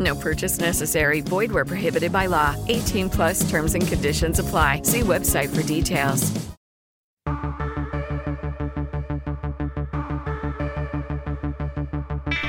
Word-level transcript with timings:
No 0.00 0.14
purchase 0.14 0.58
necessary. 0.58 1.20
Void 1.20 1.52
where 1.52 1.66
prohibited 1.66 2.10
by 2.10 2.26
law. 2.26 2.56
18 2.68 3.10
plus 3.10 3.48
terms 3.50 3.74
and 3.74 3.86
conditions 3.86 4.38
apply. 4.38 4.82
See 4.82 5.00
website 5.00 5.54
for 5.54 5.62
details. 5.62 6.32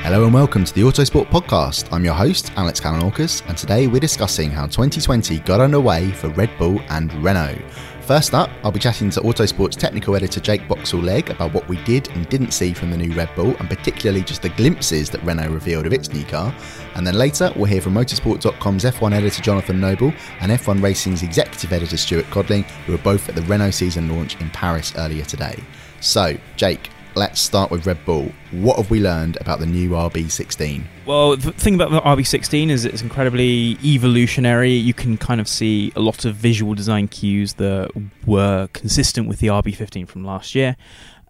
Hello 0.06 0.24
and 0.24 0.32
welcome 0.32 0.64
to 0.64 0.72
the 0.72 0.82
Autosport 0.82 1.26
Podcast. 1.30 1.92
I'm 1.92 2.04
your 2.04 2.14
host, 2.14 2.52
Alex 2.56 2.80
Kalinauckas, 2.80 3.42
and 3.48 3.58
today 3.58 3.88
we're 3.88 3.98
discussing 3.98 4.50
how 4.50 4.66
2020 4.66 5.40
got 5.40 5.60
underway 5.60 6.12
for 6.12 6.28
Red 6.28 6.48
Bull 6.58 6.80
and 6.90 7.12
Renault. 7.24 7.58
First 8.06 8.34
up, 8.34 8.50
I'll 8.62 8.70
be 8.70 8.78
chatting 8.78 9.10
to 9.10 9.20
Autosport's 9.22 9.74
technical 9.74 10.14
editor 10.14 10.38
Jake 10.38 10.68
Boxall-Legge 10.68 11.30
about 11.30 11.52
what 11.52 11.68
we 11.68 11.82
did 11.82 12.08
and 12.10 12.28
didn't 12.28 12.52
see 12.52 12.72
from 12.72 12.92
the 12.92 12.96
new 12.96 13.12
Red 13.16 13.28
Bull, 13.34 13.56
and 13.56 13.68
particularly 13.68 14.22
just 14.22 14.42
the 14.42 14.48
glimpses 14.50 15.10
that 15.10 15.20
Renault 15.24 15.50
revealed 15.50 15.86
of 15.86 15.92
its 15.92 16.12
new 16.12 16.24
car. 16.24 16.54
And 16.94 17.04
then 17.04 17.16
later, 17.16 17.52
we'll 17.56 17.64
hear 17.64 17.80
from 17.80 17.94
Motorsport.com's 17.94 18.84
F1 18.84 19.12
editor 19.12 19.42
Jonathan 19.42 19.80
Noble 19.80 20.12
and 20.40 20.52
F1 20.52 20.80
Racing's 20.80 21.24
executive 21.24 21.72
editor 21.72 21.96
Stuart 21.96 22.26
Codling, 22.26 22.62
who 22.86 22.92
were 22.92 22.98
both 22.98 23.28
at 23.28 23.34
the 23.34 23.42
Renault 23.42 23.72
season 23.72 24.08
launch 24.08 24.40
in 24.40 24.50
Paris 24.50 24.94
earlier 24.96 25.24
today. 25.24 25.58
So, 26.00 26.36
Jake, 26.54 26.90
let's 27.16 27.40
start 27.40 27.70
with 27.70 27.86
Red 27.86 28.04
Bull. 28.04 28.30
What 28.50 28.76
have 28.76 28.90
we 28.90 29.00
learned 29.00 29.38
about 29.40 29.58
the 29.58 29.66
new 29.66 29.90
RB16? 29.90 30.84
Well, 31.06 31.36
the 31.36 31.52
thing 31.52 31.74
about 31.74 31.90
the 31.90 32.00
RB16 32.00 32.68
is 32.68 32.84
it's 32.84 33.00
incredibly 33.00 33.78
evolutionary. 33.82 34.72
You 34.72 34.92
can 34.92 35.16
kind 35.16 35.40
of 35.40 35.48
see 35.48 35.92
a 35.96 36.00
lot 36.00 36.26
of 36.26 36.34
visual 36.36 36.74
design 36.74 37.08
cues 37.08 37.54
that 37.54 37.90
were 38.26 38.68
consistent 38.74 39.28
with 39.28 39.40
the 39.40 39.46
RB15 39.46 40.06
from 40.06 40.24
last 40.24 40.54
year. 40.54 40.76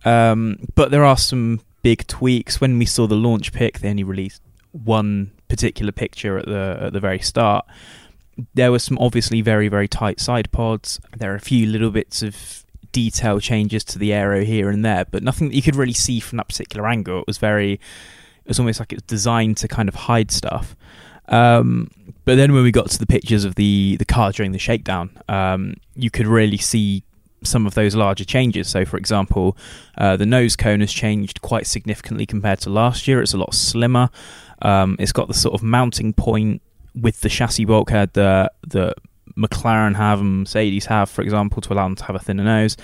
Um, 0.05 0.59
but 0.75 0.91
there 0.91 1.05
are 1.05 1.17
some 1.17 1.61
big 1.83 2.07
tweaks. 2.09 2.61
When 2.61 2.79
we 2.79 2.87
saw 2.87 3.07
the 3.07 3.15
launch 3.15 3.53
pic, 3.53 3.79
they 3.79 3.89
only 3.89 4.05
released 4.05 4.43
one 4.73 5.31
particular 5.49 5.93
picture 5.93 6.37
at 6.37 6.47
the 6.47 6.79
at 6.83 6.93
the 6.93 7.01
very 7.01 7.21
start. 7.21 7.65
There 8.55 8.71
were 8.71 8.79
some 8.79 8.99
obviously 8.99 9.41
very 9.41 9.69
very 9.69 9.89
tight 9.89 10.21
side 10.21 10.51
pods. 10.53 11.01
There 11.17 11.33
are 11.33 11.37
a 11.37 11.41
few 11.41 11.67
little 11.67 11.91
bits 11.91 12.23
of 12.23 12.66
detail 12.97 13.39
changes 13.41 13.85
to 13.85 13.99
the 13.99 14.11
aero 14.11 14.43
here 14.43 14.71
and 14.71 14.83
there, 14.83 15.05
but 15.11 15.23
nothing 15.23 15.49
that 15.49 15.55
you 15.55 15.61
could 15.61 15.77
really 15.77 15.93
see 15.93 16.19
from 16.19 16.39
that 16.39 16.49
particular 16.49 16.89
angle. 16.89 17.21
It 17.21 17.27
was 17.27 17.37
very, 17.37 17.75
it 17.75 18.49
was 18.49 18.59
almost 18.59 18.81
like 18.81 18.91
it 18.91 18.97
was 18.97 19.03
designed 19.03 19.59
to 19.59 19.69
kind 19.69 19.87
of 19.87 19.95
hide 19.95 20.31
stuff. 20.31 20.75
Um, 21.29 21.91
but 22.25 22.37
then 22.37 22.55
when 22.55 22.63
we 22.63 22.73
got 22.73 22.89
to 22.89 22.99
the 22.99 23.07
pictures 23.07 23.45
of 23.45 23.57
the 23.57 23.97
the 23.99 24.07
car 24.07 24.33
during 24.33 24.53
the 24.53 24.59
shakedown, 24.59 25.11
um, 25.29 25.75
you 25.95 26.11
could 26.11 26.27
really 26.27 26.57
see 26.57 27.03
some 27.45 27.67
of 27.67 27.75
those 27.75 27.95
larger 27.95 28.25
changes. 28.25 28.67
So, 28.67 28.87
for 28.87 28.97
example, 28.97 29.59
uh, 29.99 30.17
the 30.17 30.27
nose 30.27 30.57
cone 30.57 30.81
has 30.81 30.93
changed 30.93 31.43
quite 31.43 31.67
significantly 31.67 32.25
compared 32.25 32.61
to 32.61 32.71
last 32.71 33.07
year. 33.07 33.21
It's 33.21 33.35
a 33.35 33.39
lot 33.39 33.53
slimmer. 33.53 34.09
Um, 34.63 34.97
it's 34.99 35.13
got 35.13 35.29
the 35.29 35.35
sort 35.35 35.55
of 35.55 35.63
mounting 35.63 36.15
point 36.15 36.63
with 36.95 37.21
the 37.21 37.29
chassis 37.29 37.67
bulkhead 37.67 38.15
that 38.15 38.55
that 38.69 38.95
McLaren 39.37 39.97
have 39.97 40.21
and 40.21 40.41
Mercedes 40.41 40.87
have, 40.87 41.11
for 41.11 41.23
example, 41.23 41.61
to 41.63 41.73
allow 41.73 41.85
them 41.85 41.97
to 41.97 42.05
have 42.05 42.17
a 42.17 42.19
thinner 42.19 42.45
nose. 42.45 42.77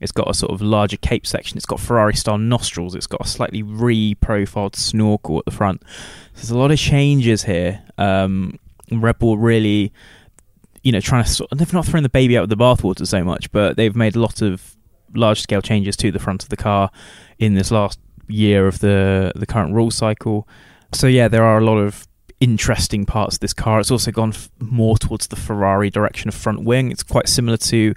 It's 0.00 0.12
got 0.12 0.30
a 0.30 0.34
sort 0.34 0.52
of 0.52 0.62
larger 0.62 0.96
cape 0.96 1.26
section. 1.26 1.56
It's 1.56 1.66
got 1.66 1.80
Ferrari 1.80 2.14
style 2.14 2.38
nostrils. 2.38 2.94
It's 2.94 3.06
got 3.06 3.20
a 3.20 3.28
slightly 3.28 3.62
re 3.62 4.14
profiled 4.14 4.76
snorkel 4.76 5.38
at 5.38 5.44
the 5.44 5.50
front. 5.50 5.82
There's 6.34 6.50
a 6.50 6.58
lot 6.58 6.70
of 6.70 6.78
changes 6.78 7.42
here. 7.42 7.82
Um, 7.98 8.58
Red 8.92 9.18
Bull 9.18 9.36
really, 9.38 9.92
you 10.82 10.92
know, 10.92 11.00
trying 11.00 11.24
to 11.24 11.30
sort 11.30 11.50
of, 11.50 11.58
they've 11.58 11.72
not 11.72 11.84
thrown 11.84 12.04
the 12.04 12.08
baby 12.08 12.38
out 12.38 12.42
with 12.42 12.50
the 12.50 12.56
bathwater 12.56 13.06
so 13.06 13.24
much, 13.24 13.50
but 13.50 13.76
they've 13.76 13.96
made 13.96 14.14
a 14.14 14.20
lot 14.20 14.40
of 14.40 14.76
large 15.14 15.40
scale 15.40 15.62
changes 15.62 15.96
to 15.96 16.12
the 16.12 16.18
front 16.18 16.42
of 16.42 16.48
the 16.48 16.56
car 16.56 16.90
in 17.38 17.54
this 17.54 17.70
last 17.70 17.98
year 18.28 18.66
of 18.66 18.78
the 18.80 19.32
the 19.34 19.46
current 19.46 19.74
rule 19.74 19.90
cycle. 19.90 20.46
So 20.92 21.06
yeah, 21.06 21.28
there 21.28 21.44
are 21.44 21.58
a 21.58 21.64
lot 21.64 21.78
of 21.78 22.07
interesting 22.40 23.04
parts 23.04 23.36
of 23.36 23.40
this 23.40 23.52
car. 23.52 23.80
It's 23.80 23.90
also 23.90 24.10
gone 24.10 24.30
f- 24.30 24.50
more 24.60 24.96
towards 24.96 25.26
the 25.26 25.36
Ferrari 25.36 25.90
direction 25.90 26.28
of 26.28 26.34
front 26.34 26.62
wing. 26.64 26.90
It's 26.90 27.02
quite 27.02 27.28
similar 27.28 27.56
to 27.56 27.94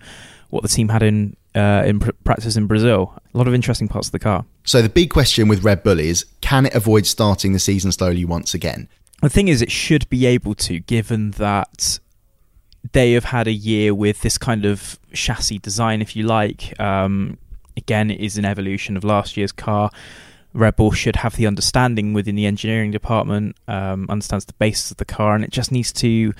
what 0.50 0.64
the 0.64 0.70
team 0.70 0.90
had 0.90 1.04
in 1.04 1.36
uh, 1.56 1.84
in 1.86 2.00
pr- 2.00 2.12
practice 2.24 2.56
in 2.56 2.68
Brazil. 2.68 3.14
A 3.34 3.38
lot 3.38 3.48
of 3.48 3.54
interesting 3.54 3.88
parts 3.88 4.08
of 4.08 4.12
the 4.12 4.20
car. 4.20 4.46
So 4.64 4.82
the 4.82 4.90
big 4.90 5.10
question 5.10 5.48
with 5.48 5.64
Red 5.64 5.84
Bull 5.84 6.00
is, 6.00 6.26
can 6.42 6.66
it 6.66 6.74
avoid 6.74 7.06
starting 7.06 7.54
the 7.54 7.60
season 7.60 7.92
slowly 7.92 8.26
once 8.26 8.54
again? 8.54 8.88
The 9.22 9.30
thing 9.30 9.50
is, 9.50 9.62
it 9.62 9.72
should 9.72 10.10
be 10.10 10.26
able 10.26 10.56
to, 10.56 10.80
given 10.80 11.32
that 11.32 12.00
they 12.94 13.12
have 13.12 13.26
had 13.26 13.48
a 13.48 13.52
year 13.52 13.94
with 13.94 14.22
this 14.22 14.38
kind 14.38 14.66
of 14.66 15.00
chassis 15.14 15.60
design, 15.60 16.02
if 16.02 16.16
you 16.16 16.24
like. 16.24 16.80
Um, 16.80 17.38
again, 17.78 18.10
it 18.10 18.20
is 18.20 18.38
an 18.38 18.46
evolution 18.46 18.98
of 18.98 19.04
last 19.04 19.38
year's 19.38 19.52
car. 19.52 19.92
Red 20.54 20.76
Bull 20.76 20.92
should 20.92 21.18
have 21.18 21.36
the 21.36 21.48
understanding 21.48 22.14
within 22.14 22.36
the 22.36 22.46
engineering 22.46 22.92
department, 22.92 23.56
um, 23.68 24.08
understands 24.10 24.46
the 24.46 24.54
basis 24.54 24.92
of 24.92 24.98
the 24.98 25.06
car, 25.06 25.36
and 25.36 25.44
it 25.44 25.52
just 25.52 25.72
needs 25.72 25.94
to 25.94 26.34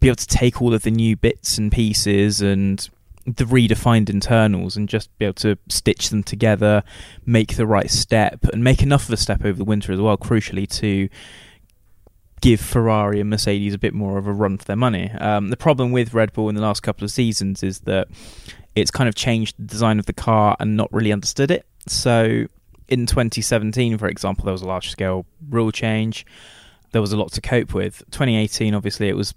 be 0.00 0.08
able 0.08 0.16
to 0.16 0.26
take 0.26 0.60
all 0.60 0.74
of 0.74 0.82
the 0.82 0.90
new 0.90 1.16
bits 1.16 1.58
and 1.58 1.70
pieces 1.70 2.40
and 2.40 2.88
the 3.24 3.44
redefined 3.44 4.10
internals 4.10 4.76
and 4.76 4.88
just 4.88 5.16
be 5.18 5.24
able 5.24 5.34
to 5.34 5.56
stitch 5.68 6.10
them 6.10 6.24
together, 6.24 6.82
make 7.24 7.54
the 7.56 7.66
right 7.66 7.90
step, 7.90 8.44
and 8.52 8.64
make 8.64 8.82
enough 8.82 9.06
of 9.06 9.12
a 9.12 9.16
step 9.16 9.44
over 9.44 9.56
the 9.56 9.64
winter 9.64 9.92
as 9.92 10.00
well, 10.00 10.16
crucially, 10.16 10.68
to 10.68 11.08
give 12.40 12.60
Ferrari 12.60 13.20
and 13.20 13.30
Mercedes 13.30 13.74
a 13.74 13.78
bit 13.78 13.94
more 13.94 14.18
of 14.18 14.26
a 14.26 14.32
run 14.32 14.58
for 14.58 14.64
their 14.64 14.76
money. 14.76 15.12
Um, 15.12 15.50
the 15.50 15.56
problem 15.56 15.92
with 15.92 16.12
Red 16.12 16.32
Bull 16.32 16.48
in 16.48 16.56
the 16.56 16.60
last 16.60 16.80
couple 16.82 17.04
of 17.04 17.12
seasons 17.12 17.62
is 17.62 17.80
that 17.80 18.08
it's 18.74 18.90
kind 18.90 19.08
of 19.08 19.14
changed 19.14 19.54
the 19.56 19.66
design 19.66 20.00
of 20.00 20.06
the 20.06 20.12
car 20.12 20.56
and 20.58 20.76
not 20.76 20.92
really 20.92 21.12
understood 21.12 21.52
it. 21.52 21.64
So 21.86 22.46
in 22.92 23.06
2017, 23.06 23.96
for 23.96 24.06
example, 24.06 24.44
there 24.44 24.52
was 24.52 24.60
a 24.60 24.66
large 24.66 24.90
scale 24.90 25.24
rule 25.48 25.72
change. 25.72 26.26
There 26.92 27.00
was 27.00 27.12
a 27.12 27.16
lot 27.16 27.32
to 27.32 27.40
cope 27.40 27.72
with. 27.72 28.04
2018, 28.10 28.74
obviously, 28.74 29.08
it 29.08 29.16
was 29.16 29.34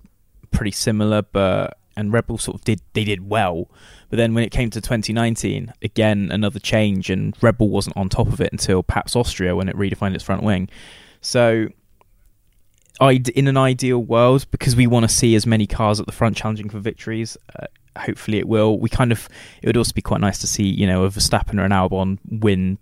pretty 0.52 0.72
similar, 0.72 1.22
but 1.22 1.78
and 1.96 2.12
Red 2.12 2.28
Bull 2.28 2.38
sort 2.38 2.56
of 2.56 2.66
did 2.66 2.82
they 2.92 3.06
did 3.06 3.30
well. 3.30 3.70
But 4.10 4.18
then 4.18 4.34
when 4.34 4.44
it 4.44 4.52
came 4.52 4.70
to 4.72 4.82
2019, 4.82 5.72
again 5.82 6.30
another 6.34 6.60
change, 6.60 7.10
and 7.10 7.34
Red 7.42 7.58
Bull 7.58 7.70
wasn't 7.70 7.96
on 7.96 8.10
top 8.10 8.28
of 8.28 8.42
it 8.42 8.52
until 8.52 8.84
perhaps 8.84 9.16
Austria 9.16 9.56
when 9.56 9.70
it 9.70 9.78
redefined 9.78 10.16
its 10.16 10.24
front 10.26 10.44
wing. 10.44 10.68
So, 11.22 11.70
I 13.00 13.22
in 13.36 13.48
an 13.48 13.56
ideal 13.56 14.00
world, 14.00 14.48
because 14.52 14.76
we 14.76 14.86
want 14.86 15.08
to 15.08 15.16
see 15.16 15.34
as 15.36 15.48
many 15.48 15.66
cars 15.66 16.02
at 16.02 16.08
the 16.08 16.12
front 16.12 16.36
challenging 16.36 16.68
for 16.68 16.80
victories. 16.80 17.38
Uh, 17.58 17.68
hopefully 17.98 18.38
it 18.38 18.50
will. 18.50 18.78
We 18.78 18.90
kind 18.90 19.14
of 19.14 19.30
it 19.62 19.68
would 19.68 19.78
also 19.78 19.94
be 19.94 20.02
quite 20.02 20.20
nice 20.20 20.40
to 20.40 20.48
see 20.48 20.66
you 20.66 20.86
know 20.86 21.06
a 21.06 21.10
Verstappen 21.10 21.58
or 21.58 21.64
an 21.64 21.72
Albon 21.72 22.20
win 22.30 22.80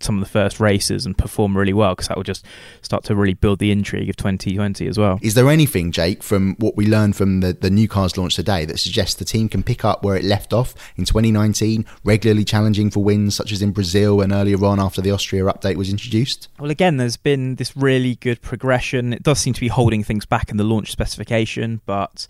some 0.00 0.16
of 0.16 0.24
the 0.24 0.30
first 0.30 0.60
races 0.60 1.06
and 1.06 1.16
perform 1.16 1.56
really 1.56 1.72
well 1.72 1.94
because 1.94 2.08
that 2.08 2.16
will 2.16 2.24
just 2.24 2.44
start 2.82 3.04
to 3.04 3.14
really 3.14 3.34
build 3.34 3.58
the 3.58 3.70
intrigue 3.70 4.08
of 4.08 4.16
2020 4.16 4.86
as 4.86 4.98
well. 4.98 5.18
Is 5.22 5.34
there 5.34 5.48
anything, 5.48 5.92
Jake, 5.92 6.22
from 6.22 6.56
what 6.56 6.76
we 6.76 6.86
learned 6.86 7.16
from 7.16 7.40
the, 7.40 7.52
the 7.52 7.70
new 7.70 7.88
cars 7.88 8.16
launch 8.16 8.36
today 8.36 8.64
that 8.64 8.78
suggests 8.78 9.14
the 9.14 9.24
team 9.24 9.48
can 9.48 9.62
pick 9.62 9.84
up 9.84 10.02
where 10.02 10.16
it 10.16 10.24
left 10.24 10.52
off 10.52 10.74
in 10.96 11.04
2019, 11.04 11.84
regularly 12.04 12.44
challenging 12.44 12.90
for 12.90 13.02
wins 13.02 13.34
such 13.34 13.52
as 13.52 13.62
in 13.62 13.72
Brazil 13.72 14.20
and 14.20 14.32
earlier 14.32 14.62
on 14.64 14.80
after 14.80 15.00
the 15.00 15.10
Austria 15.10 15.44
update 15.44 15.76
was 15.76 15.90
introduced? 15.90 16.48
Well, 16.58 16.70
again, 16.70 16.96
there's 16.96 17.16
been 17.16 17.56
this 17.56 17.76
really 17.76 18.16
good 18.16 18.40
progression. 18.42 19.12
It 19.12 19.22
does 19.22 19.38
seem 19.38 19.54
to 19.54 19.60
be 19.60 19.68
holding 19.68 20.02
things 20.02 20.26
back 20.26 20.50
in 20.50 20.56
the 20.56 20.64
launch 20.64 20.90
specification, 20.90 21.80
but 21.86 22.26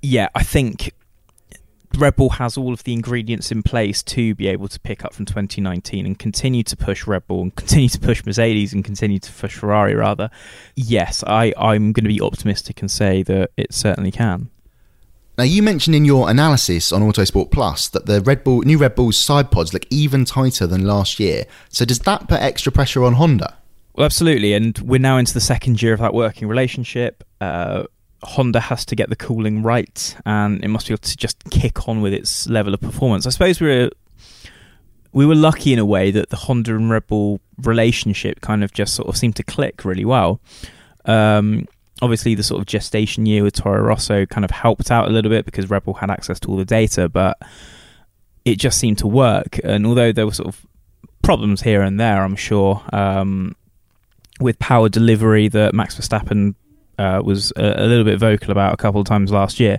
yeah, 0.00 0.28
I 0.34 0.42
think 0.42 0.92
Red 1.96 2.16
Bull 2.16 2.30
has 2.30 2.56
all 2.56 2.72
of 2.72 2.84
the 2.84 2.92
ingredients 2.92 3.50
in 3.50 3.62
place 3.62 4.02
to 4.04 4.34
be 4.34 4.48
able 4.48 4.68
to 4.68 4.80
pick 4.80 5.04
up 5.04 5.14
from 5.14 5.26
2019 5.26 6.06
and 6.06 6.18
continue 6.18 6.62
to 6.64 6.76
push 6.76 7.06
Red 7.06 7.26
Bull 7.26 7.42
and 7.42 7.56
continue 7.56 7.88
to 7.88 8.00
push 8.00 8.24
Mercedes 8.24 8.72
and 8.72 8.84
continue 8.84 9.18
to 9.18 9.32
push 9.32 9.56
Ferrari 9.56 9.94
rather. 9.94 10.30
Yes, 10.74 11.22
I, 11.26 11.52
I'm 11.56 11.92
going 11.92 12.04
to 12.04 12.08
be 12.08 12.20
optimistic 12.20 12.80
and 12.80 12.90
say 12.90 13.22
that 13.24 13.50
it 13.56 13.72
certainly 13.72 14.10
can. 14.10 14.50
Now, 15.38 15.44
you 15.44 15.62
mentioned 15.62 15.96
in 15.96 16.04
your 16.04 16.28
analysis 16.28 16.92
on 16.92 17.00
Autosport 17.00 17.50
Plus 17.50 17.88
that 17.88 18.04
the 18.04 18.20
Red 18.20 18.44
Bull 18.44 18.60
new 18.62 18.76
Red 18.76 18.94
Bull's 18.94 19.16
side 19.16 19.50
pods 19.50 19.72
look 19.72 19.86
even 19.88 20.26
tighter 20.26 20.66
than 20.66 20.86
last 20.86 21.18
year. 21.18 21.46
So, 21.70 21.86
does 21.86 22.00
that 22.00 22.28
put 22.28 22.40
extra 22.40 22.70
pressure 22.70 23.02
on 23.02 23.14
Honda? 23.14 23.56
Well, 23.94 24.04
absolutely, 24.04 24.52
and 24.52 24.78
we're 24.78 25.00
now 25.00 25.16
into 25.16 25.32
the 25.32 25.40
second 25.40 25.80
year 25.80 25.94
of 25.94 26.00
that 26.00 26.12
working 26.12 26.48
relationship. 26.48 27.24
Uh, 27.40 27.84
Honda 28.22 28.60
has 28.60 28.84
to 28.86 28.96
get 28.96 29.08
the 29.08 29.16
cooling 29.16 29.62
right, 29.62 30.16
and 30.24 30.62
it 30.64 30.68
must 30.68 30.88
be 30.88 30.94
able 30.94 31.02
to 31.02 31.16
just 31.16 31.42
kick 31.50 31.88
on 31.88 32.02
with 32.02 32.12
its 32.12 32.48
level 32.48 32.74
of 32.74 32.80
performance. 32.80 33.26
I 33.26 33.30
suppose 33.30 33.60
we 33.60 33.68
were 33.68 33.90
we 35.12 35.26
were 35.26 35.34
lucky 35.34 35.72
in 35.72 35.78
a 35.78 35.84
way 35.84 36.10
that 36.10 36.30
the 36.30 36.36
Honda 36.36 36.74
and 36.74 36.90
Red 36.90 37.06
Bull 37.06 37.40
relationship 37.58 38.40
kind 38.40 38.64
of 38.64 38.72
just 38.72 38.94
sort 38.94 39.08
of 39.08 39.16
seemed 39.16 39.36
to 39.36 39.42
click 39.42 39.84
really 39.84 40.04
well. 40.04 40.40
Um, 41.04 41.66
obviously, 42.00 42.34
the 42.34 42.42
sort 42.42 42.60
of 42.60 42.66
gestation 42.66 43.26
year 43.26 43.42
with 43.42 43.54
Toro 43.54 43.82
Rosso 43.82 44.24
kind 44.26 44.44
of 44.44 44.50
helped 44.50 44.90
out 44.90 45.08
a 45.08 45.10
little 45.10 45.30
bit 45.30 45.44
because 45.44 45.68
Red 45.68 45.84
Bull 45.84 45.94
had 45.94 46.10
access 46.10 46.40
to 46.40 46.48
all 46.48 46.56
the 46.56 46.64
data, 46.64 47.08
but 47.08 47.38
it 48.44 48.58
just 48.58 48.78
seemed 48.78 48.98
to 48.98 49.06
work. 49.06 49.60
And 49.62 49.86
although 49.86 50.12
there 50.12 50.26
were 50.26 50.32
sort 50.32 50.48
of 50.48 50.66
problems 51.22 51.62
here 51.62 51.82
and 51.82 52.00
there, 52.00 52.22
I'm 52.22 52.36
sure. 52.36 52.82
Um, 52.92 53.54
with 54.40 54.58
power 54.58 54.88
delivery 54.88 55.48
that 55.48 55.74
Max 55.74 55.94
Verstappen 55.96 56.54
uh, 56.98 57.22
was 57.24 57.52
a, 57.56 57.84
a, 57.84 57.86
little 57.86 58.04
bit 58.04 58.18
vocal 58.18 58.50
about 58.50 58.74
a 58.74 58.76
couple 58.76 59.00
of 59.00 59.06
times 59.06 59.30
last 59.30 59.60
year, 59.60 59.78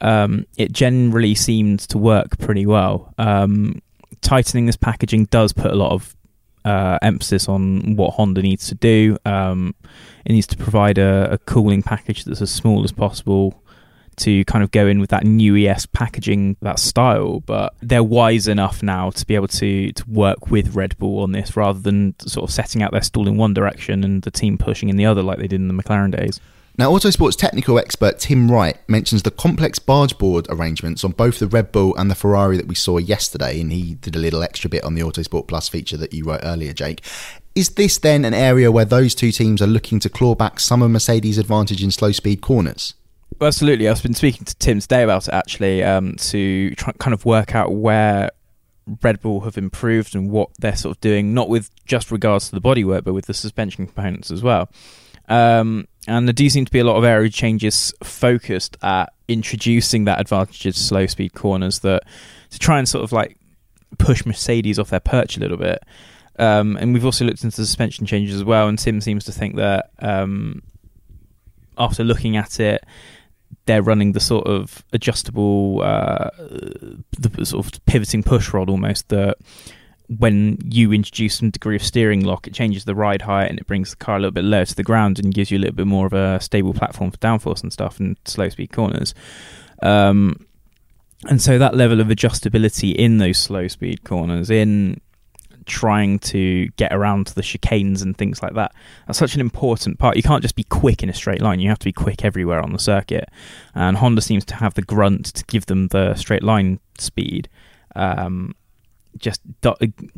um, 0.00 0.46
it 0.56 0.72
generally 0.72 1.34
seemed 1.34 1.80
to 1.80 1.98
work 1.98 2.38
pretty 2.38 2.66
well. 2.66 3.14
Um, 3.18 3.80
tightening 4.20 4.66
this 4.66 4.76
packaging 4.76 5.26
does 5.26 5.52
put 5.52 5.70
a 5.70 5.76
lot 5.76 5.92
of 5.92 6.16
uh, 6.64 6.98
emphasis 7.02 7.48
on 7.48 7.96
what 7.96 8.14
Honda 8.14 8.42
needs 8.42 8.68
to 8.68 8.74
do. 8.74 9.16
Um, 9.24 9.74
it 10.24 10.32
needs 10.32 10.46
to 10.48 10.56
provide 10.56 10.98
a, 10.98 11.32
a, 11.32 11.38
cooling 11.38 11.82
package 11.82 12.24
that's 12.24 12.40
as 12.40 12.50
small 12.50 12.84
as 12.84 12.92
possible 12.92 13.62
to 14.16 14.44
kind 14.44 14.62
of 14.62 14.70
go 14.70 14.86
in 14.86 15.00
with 15.00 15.10
that 15.10 15.24
new 15.24 15.56
ES 15.56 15.86
packaging, 15.86 16.56
that 16.60 16.78
style. 16.78 17.40
But 17.40 17.74
they're 17.80 18.02
wise 18.02 18.48
enough 18.48 18.82
now 18.82 19.10
to 19.10 19.26
be 19.26 19.34
able 19.34 19.48
to 19.48 19.92
to 19.92 20.10
work 20.10 20.50
with 20.50 20.74
Red 20.74 20.96
Bull 20.98 21.20
on 21.20 21.32
this 21.32 21.56
rather 21.56 21.80
than 21.80 22.14
sort 22.20 22.48
of 22.48 22.54
setting 22.54 22.82
out 22.82 22.92
their 22.92 23.02
stall 23.02 23.28
in 23.28 23.36
one 23.36 23.54
direction 23.54 24.04
and 24.04 24.22
the 24.22 24.30
team 24.30 24.58
pushing 24.58 24.88
in 24.88 24.96
the 24.96 25.06
other 25.06 25.22
like 25.22 25.38
they 25.38 25.48
did 25.48 25.60
in 25.60 25.68
the 25.68 25.74
McLaren 25.74 26.16
days. 26.16 26.40
Now, 26.78 26.90
Autosport's 26.90 27.36
technical 27.36 27.78
expert 27.78 28.18
Tim 28.18 28.50
Wright 28.50 28.78
mentions 28.88 29.22
the 29.22 29.30
complex 29.30 29.78
barge 29.78 30.16
board 30.16 30.46
arrangements 30.48 31.04
on 31.04 31.10
both 31.10 31.38
the 31.38 31.46
Red 31.46 31.70
Bull 31.70 31.94
and 31.96 32.10
the 32.10 32.14
Ferrari 32.14 32.56
that 32.56 32.66
we 32.66 32.74
saw 32.74 32.96
yesterday, 32.96 33.60
and 33.60 33.70
he 33.70 33.96
did 33.96 34.16
a 34.16 34.18
little 34.18 34.42
extra 34.42 34.70
bit 34.70 34.82
on 34.82 34.94
the 34.94 35.02
Autosport 35.02 35.48
Plus 35.48 35.68
feature 35.68 35.98
that 35.98 36.14
you 36.14 36.24
wrote 36.24 36.40
earlier, 36.42 36.72
Jake. 36.72 37.04
Is 37.54 37.68
this 37.70 37.98
then 37.98 38.24
an 38.24 38.32
area 38.32 38.72
where 38.72 38.86
those 38.86 39.14
two 39.14 39.32
teams 39.32 39.60
are 39.60 39.66
looking 39.66 40.00
to 40.00 40.08
claw 40.08 40.34
back 40.34 40.58
some 40.58 40.80
of 40.80 40.90
Mercedes' 40.90 41.36
advantage 41.36 41.82
in 41.82 41.90
slow 41.90 42.10
speed 42.10 42.40
corners? 42.40 42.94
Absolutely. 43.42 43.88
I've 43.88 44.02
been 44.02 44.14
speaking 44.14 44.44
to 44.44 44.54
Tim 44.56 44.80
today 44.80 45.02
about 45.02 45.28
it 45.28 45.34
actually 45.34 45.82
um, 45.82 46.16
to 46.16 46.74
try, 46.74 46.92
kind 46.94 47.14
of 47.14 47.24
work 47.24 47.54
out 47.54 47.72
where 47.72 48.30
Red 49.02 49.20
Bull 49.20 49.40
have 49.40 49.56
improved 49.56 50.14
and 50.14 50.30
what 50.30 50.50
they're 50.58 50.76
sort 50.76 50.96
of 50.96 51.00
doing, 51.00 51.34
not 51.34 51.48
with 51.48 51.70
just 51.84 52.10
regards 52.10 52.48
to 52.48 52.54
the 52.54 52.60
bodywork, 52.60 53.04
but 53.04 53.14
with 53.14 53.26
the 53.26 53.34
suspension 53.34 53.86
components 53.86 54.30
as 54.30 54.42
well. 54.42 54.68
Um, 55.28 55.86
and 56.08 56.26
there 56.26 56.32
do 56.32 56.48
seem 56.50 56.64
to 56.64 56.72
be 56.72 56.80
a 56.80 56.84
lot 56.84 56.96
of 56.96 57.04
area 57.04 57.30
changes 57.30 57.94
focused 58.02 58.76
at 58.82 59.12
introducing 59.28 60.04
that 60.04 60.20
advantage 60.20 60.66
of 60.66 60.76
slow 60.76 61.06
speed 61.06 61.32
corners 61.32 61.80
that 61.80 62.02
to 62.50 62.58
try 62.58 62.78
and 62.78 62.88
sort 62.88 63.04
of 63.04 63.12
like 63.12 63.38
push 63.98 64.26
Mercedes 64.26 64.78
off 64.78 64.90
their 64.90 65.00
perch 65.00 65.36
a 65.36 65.40
little 65.40 65.56
bit. 65.56 65.82
Um, 66.38 66.76
and 66.76 66.92
we've 66.92 67.04
also 67.04 67.24
looked 67.24 67.44
into 67.44 67.56
suspension 67.56 68.04
changes 68.04 68.36
as 68.36 68.44
well. 68.44 68.68
And 68.68 68.78
Tim 68.78 69.00
seems 69.00 69.24
to 69.24 69.32
think 69.32 69.56
that 69.56 69.90
um, 70.00 70.62
after 71.78 72.02
looking 72.02 72.36
at 72.36 72.58
it, 72.58 72.84
they're 73.66 73.82
running 73.82 74.12
the 74.12 74.20
sort 74.20 74.46
of 74.46 74.84
adjustable, 74.92 75.82
uh, 75.82 76.30
the 77.18 77.44
sort 77.44 77.66
of 77.66 77.84
pivoting 77.86 78.22
push 78.22 78.52
rod 78.52 78.68
almost 78.68 79.08
that 79.08 79.38
when 80.18 80.58
you 80.64 80.92
introduce 80.92 81.36
some 81.36 81.50
degree 81.50 81.76
of 81.76 81.82
steering 81.82 82.24
lock, 82.24 82.46
it 82.46 82.54
changes 82.54 82.84
the 82.84 82.94
ride 82.94 83.22
height 83.22 83.48
and 83.48 83.58
it 83.58 83.66
brings 83.66 83.90
the 83.90 83.96
car 83.96 84.16
a 84.16 84.18
little 84.18 84.32
bit 84.32 84.44
lower 84.44 84.64
to 84.64 84.74
the 84.74 84.82
ground 84.82 85.18
and 85.18 85.34
gives 85.34 85.50
you 85.50 85.58
a 85.58 85.60
little 85.60 85.76
bit 85.76 85.86
more 85.86 86.06
of 86.06 86.12
a 86.12 86.40
stable 86.40 86.74
platform 86.74 87.10
for 87.10 87.18
downforce 87.18 87.62
and 87.62 87.72
stuff 87.72 88.00
and 88.00 88.16
slow 88.24 88.48
speed 88.48 88.72
corners. 88.72 89.14
Um, 89.82 90.46
and 91.28 91.40
so 91.40 91.58
that 91.58 91.76
level 91.76 92.00
of 92.00 92.08
adjustability 92.08 92.94
in 92.94 93.18
those 93.18 93.38
slow 93.38 93.68
speed 93.68 94.04
corners, 94.04 94.50
in 94.50 95.00
trying 95.66 96.18
to 96.20 96.68
get 96.76 96.92
around 96.92 97.26
to 97.28 97.34
the 97.34 97.42
chicanes 97.42 98.02
and 98.02 98.16
things 98.16 98.42
like 98.42 98.54
that, 98.54 98.74
that's 99.06 99.18
such 99.18 99.34
an 99.34 99.40
important 99.40 99.98
part. 99.98 100.16
You 100.16 100.22
can't 100.22 100.42
just 100.42 100.56
be 100.56 100.64
quick 100.64 101.02
in 101.02 101.08
a 101.08 101.14
straight 101.14 101.42
line, 101.42 101.60
you 101.60 101.68
have 101.68 101.78
to 101.80 101.84
be 101.84 101.92
quick 101.92 102.24
everywhere 102.24 102.60
on 102.60 102.72
the 102.72 102.78
circuit. 102.78 103.28
And 103.74 103.96
Honda 103.96 104.22
seems 104.22 104.44
to 104.46 104.56
have 104.56 104.74
the 104.74 104.82
grunt 104.82 105.26
to 105.34 105.44
give 105.44 105.66
them 105.66 105.88
the 105.88 106.14
straight 106.14 106.42
line 106.42 106.80
speed. 106.98 107.48
Um, 107.94 108.54
just 109.18 109.42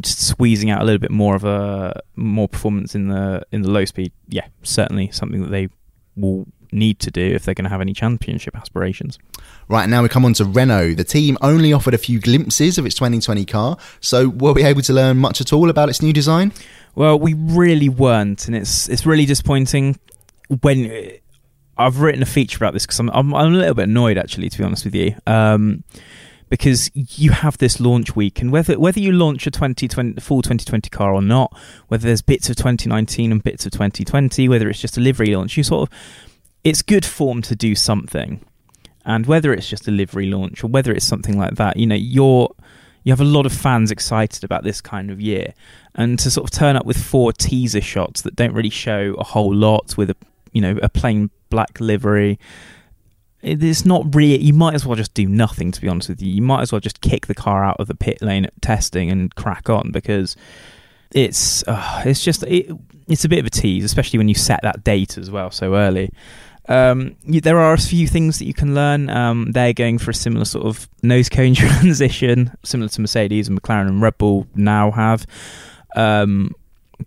just 0.01 0.21
squeezing 0.29 0.71
out 0.71 0.81
a 0.81 0.85
little 0.85 1.01
bit 1.01 1.11
more 1.11 1.35
of 1.35 1.45
a 1.45 2.01
more 2.15 2.49
performance 2.49 2.95
in 2.95 3.09
the 3.09 3.45
in 3.51 3.63
the 3.63 3.71
low 3.71 3.85
speed. 3.85 4.13
Yeah, 4.29 4.47
certainly 4.63 5.11
something 5.11 5.43
that 5.43 5.51
they 5.51 5.69
will 6.17 6.47
need 6.75 6.99
to 7.01 7.11
do 7.11 7.23
if 7.23 7.45
they're 7.45 7.55
going 7.55 7.65
to 7.65 7.71
have 7.71 7.81
any 7.81 7.93
championship 7.93 8.57
aspirations. 8.57 9.19
Right, 9.69 9.89
now 9.89 10.03
we 10.03 10.09
come 10.09 10.25
on 10.25 10.35
to 10.35 10.45
Renault. 10.45 10.95
The 10.95 11.05
team 11.05 11.39
only 11.41 11.73
offered 11.73 11.95
a 11.95 11.99
few 11.99 12.21
glimpses 12.21 12.77
of 12.77 12.85
its 12.85 12.95
2020 12.95 13.45
car, 13.47 13.77
so 14.01 14.29
were 14.29 14.53
we 14.53 14.65
able 14.65 14.83
to 14.83 14.93
learn 14.93 15.19
much 15.19 15.41
at 15.41 15.53
all 15.53 15.71
about 15.71 15.89
its 15.89 16.03
new 16.03 16.13
design? 16.13 16.53
Well, 16.95 17.19
we 17.19 17.35
really 17.35 17.89
weren't, 17.89 18.47
and 18.47 18.55
it's 18.55 18.89
it's 18.89 19.07
really 19.07 19.27
disappointing 19.27 19.99
when 20.61 21.19
I've 21.77 22.01
written 22.01 22.23
a 22.23 22.27
feature 22.27 22.59
about 22.59 22.73
this 22.73 22.87
because 22.87 23.01
I'm, 23.01 23.11
I'm, 23.11 23.35
I'm 23.35 23.55
a 23.55 23.57
little 23.57 23.75
bit 23.75 23.89
annoyed 23.89 24.19
actually, 24.19 24.49
to 24.51 24.59
be 24.59 24.65
honest 24.65 24.85
with 24.85 24.95
you. 24.95 25.15
Um, 25.27 25.85
because 26.51 26.91
you 26.95 27.33
have 27.33 27.59
this 27.59 27.81
launch 27.81 28.15
week, 28.15 28.41
and 28.41 28.53
whether 28.53 28.79
whether 28.79 29.01
you 29.01 29.13
launch 29.13 29.47
a 29.47 29.51
2020 29.51 30.21
full 30.21 30.43
2020 30.43 30.89
car 30.91 31.13
or 31.13 31.23
not, 31.23 31.57
whether 31.89 32.07
there's 32.07 32.23
bits 32.23 32.49
of 32.49 32.57
2019 32.57 33.33
and 33.33 33.43
bits 33.43 33.67
of 33.67 33.73
2020, 33.73 34.49
whether 34.49 34.69
it's 34.69 34.81
just 34.81 34.97
a 34.97 35.01
livery 35.01 35.35
launch, 35.35 35.57
you 35.57 35.65
sort 35.65 35.89
of 35.89 35.99
it's 36.65 36.83
good 36.83 37.05
form 37.05 37.43
to 37.43 37.55
do 37.55 37.75
something, 37.75 38.45
and 39.05 39.27
whether 39.27 39.53
it's 39.53 39.69
just 39.69 39.87
a 39.87 39.91
livery 39.91 40.27
launch 40.27 40.65
or 40.65 40.69
whether 40.69 40.93
it's 40.93 41.07
something 41.07 41.39
like 41.39 41.55
that, 41.57 41.77
you 41.77 41.87
know, 41.87 41.95
you're 41.95 42.55
you 43.05 43.13
have 43.13 43.21
a 43.21 43.25
lot 43.25 43.45
of 43.45 43.53
fans 43.53 43.91
excited 43.91 44.45
about 44.45 44.65
this 44.65 44.81
kind 44.81 45.11
of 45.11 45.21
year, 45.21 45.55
and 45.95 46.19
to 46.19 46.31
sort 46.31 46.51
of 46.51 46.51
turn 46.51 46.77
up 46.77 46.87
with 46.87 46.97
four 46.97 47.33
teaser 47.33 47.83
shots 47.83 48.23
that 48.23 48.35
don't 48.35 48.55
really 48.55 48.71
show 48.71 49.15
a 49.19 49.25
whole 49.25 49.55
lot 49.55 49.97
with 49.97 50.11
a 50.11 50.17
you 50.53 50.61
know 50.61 50.79
a 50.83 50.89
plain 50.89 51.31
black 51.51 51.81
livery 51.81 52.39
it's 53.45 53.85
not 53.85 54.15
really. 54.15 54.39
You 54.39 54.55
might 54.55 54.75
as 54.75 54.87
well 54.87 54.97
just 54.97 55.15
do 55.15 55.27
nothing. 55.27 55.71
To 55.71 55.81
be 55.81 55.89
honest 55.89 56.09
with 56.09 56.23
you, 56.23 56.33
you 56.33 56.43
might 56.43 56.63
as 56.63 56.73
well 56.73 56.81
just 56.81 57.01
kick 57.01 57.27
the 57.27 57.35
car 57.35 57.65
out 57.65 57.79
of 57.79 57.89
the 57.89 57.95
pit 57.95 58.23
lane 58.23 58.47
at 58.47 58.63
testing 58.63 59.11
and 59.11 59.35
crack 59.35 59.69
on 59.69 59.91
because 59.91 60.35
it's 61.13 61.63
uh, 61.69 62.03
it's 62.07 62.25
just 62.25 62.43
it, 62.45 62.71
it's 63.07 63.25
a 63.25 63.29
bit 63.29 63.39
of 63.41 63.47
a 63.47 63.51
tease, 63.51 63.85
especially 63.85 64.19
when 64.19 64.29
you 64.29 64.35
set 64.35 64.61
that 64.63 64.83
date 64.83 65.19
as 65.19 65.31
well 65.31 65.51
so 65.51 65.75
early. 65.75 66.11
Um, 66.69 67.17
you, 67.25 67.41
there 67.41 67.59
are 67.59 67.75
a 67.75 67.79
few 67.79 68.09
things 68.09 68.39
that 68.39 68.47
you 68.47 68.55
can 68.55 68.75
learn. 68.75 69.11
Um, 69.11 69.53
they're 69.53 69.73
going 69.73 69.99
for 69.99 70.11
a 70.11 70.15
similar 70.15 70.45
sort 70.45 70.67
of 70.67 70.89
nose 71.03 71.29
cone 71.29 71.55
transition, 71.55 72.53
similar 72.65 72.89
to 72.89 73.01
Mercedes 73.01 73.49
and 73.49 73.61
McLaren 73.61 73.89
and 73.89 74.01
Red 74.01 74.19
Bull 74.19 74.47
now 74.55 74.91
have. 74.91 75.27
Um, 75.95 76.55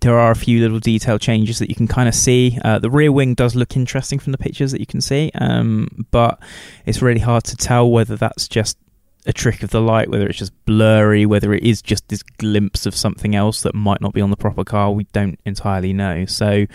there 0.02 0.20
are 0.20 0.32
a 0.32 0.36
few 0.36 0.62
little 0.62 0.80
detail 0.80 1.18
changes 1.18 1.60
that 1.60 1.70
you 1.70 1.76
can 1.76 1.88
kind 1.88 2.08
of 2.08 2.16
see. 2.16 2.60
Uh, 2.64 2.80
the 2.80 2.90
rear 2.90 3.12
wing 3.12 3.34
does 3.34 3.56
look 3.56 3.76
interesting 3.76 4.20
from 4.20 4.32
the 4.32 4.38
pictures 4.38 4.72
that 4.72 4.80
you 4.80 4.86
can 4.86 5.02
see, 5.02 5.32
um, 5.36 6.06
but 6.12 6.40
it's 6.86 7.02
really 7.02 7.20
hard 7.20 7.44
to 7.46 7.56
tell 7.56 7.90
whether 7.90 8.16
that's 8.16 8.48
just 8.48 8.78
a 9.26 9.34
trick 9.34 9.64
of 9.64 9.72
the 9.72 9.82
light, 9.82 10.10
whether 10.10 10.28
it's 10.28 10.38
just 10.38 10.54
blurry, 10.66 11.26
whether 11.26 11.54
it 11.54 11.64
is 11.64 11.82
just 11.82 12.08
this 12.08 12.24
glimpse 12.24 12.86
of 12.86 12.96
something 12.96 13.36
else 13.36 13.62
that 13.62 13.76
might 13.76 14.02
not 14.02 14.14
be 14.14 14.22
on 14.22 14.30
the 14.30 14.38
proper 14.38 14.64
car. 14.64 14.92
We 14.92 15.06
don't 15.06 15.40
entirely 15.46 15.94
know. 15.94 16.26
So 16.26 16.66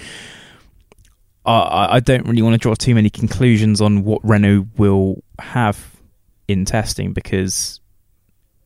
I, 1.45 1.97
I 1.97 2.01
don't 2.01 2.27
really 2.27 2.43
want 2.43 2.55
to 2.55 2.59
draw 2.59 2.75
too 2.75 2.95
many 2.95 3.11
conclusions 3.11 3.81
on 3.81 4.05
what 4.05 4.25
Renault 4.25 4.67
will 4.77 5.23
have 5.39 6.01
in 6.49 6.65
testing 6.65 7.13
because 7.13 7.81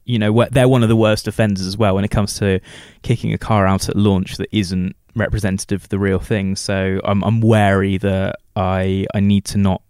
you 0.05 0.19
know 0.19 0.47
they're 0.51 0.69
one 0.69 0.83
of 0.83 0.89
the 0.89 0.97
worst 0.97 1.27
offenders 1.27 1.67
as 1.67 1.77
well 1.77 1.95
when 1.95 2.05
it 2.05 2.11
comes 2.11 2.39
to 2.39 2.61
kicking 3.03 3.33
a 3.33 3.39
car 3.39 3.67
out 3.67 3.89
at 3.89 3.97
launch 3.97 4.37
that 4.37 4.49
isn't 4.53 4.95
representative 5.15 5.85
of 5.85 5.89
the 5.89 5.99
real 5.99 6.19
thing. 6.19 6.57
So 6.57 7.01
I'm 7.05 7.23
I'm 7.25 7.41
wary 7.41 7.99
that 7.99 8.37
I 8.55 9.07
I 9.15 9.21
need 9.21 9.45
to 9.47 9.59
not 9.59 9.83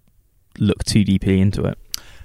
look 0.58 0.84
too 0.84 1.04
deeply 1.04 1.40
into 1.40 1.64
it. 1.64 1.78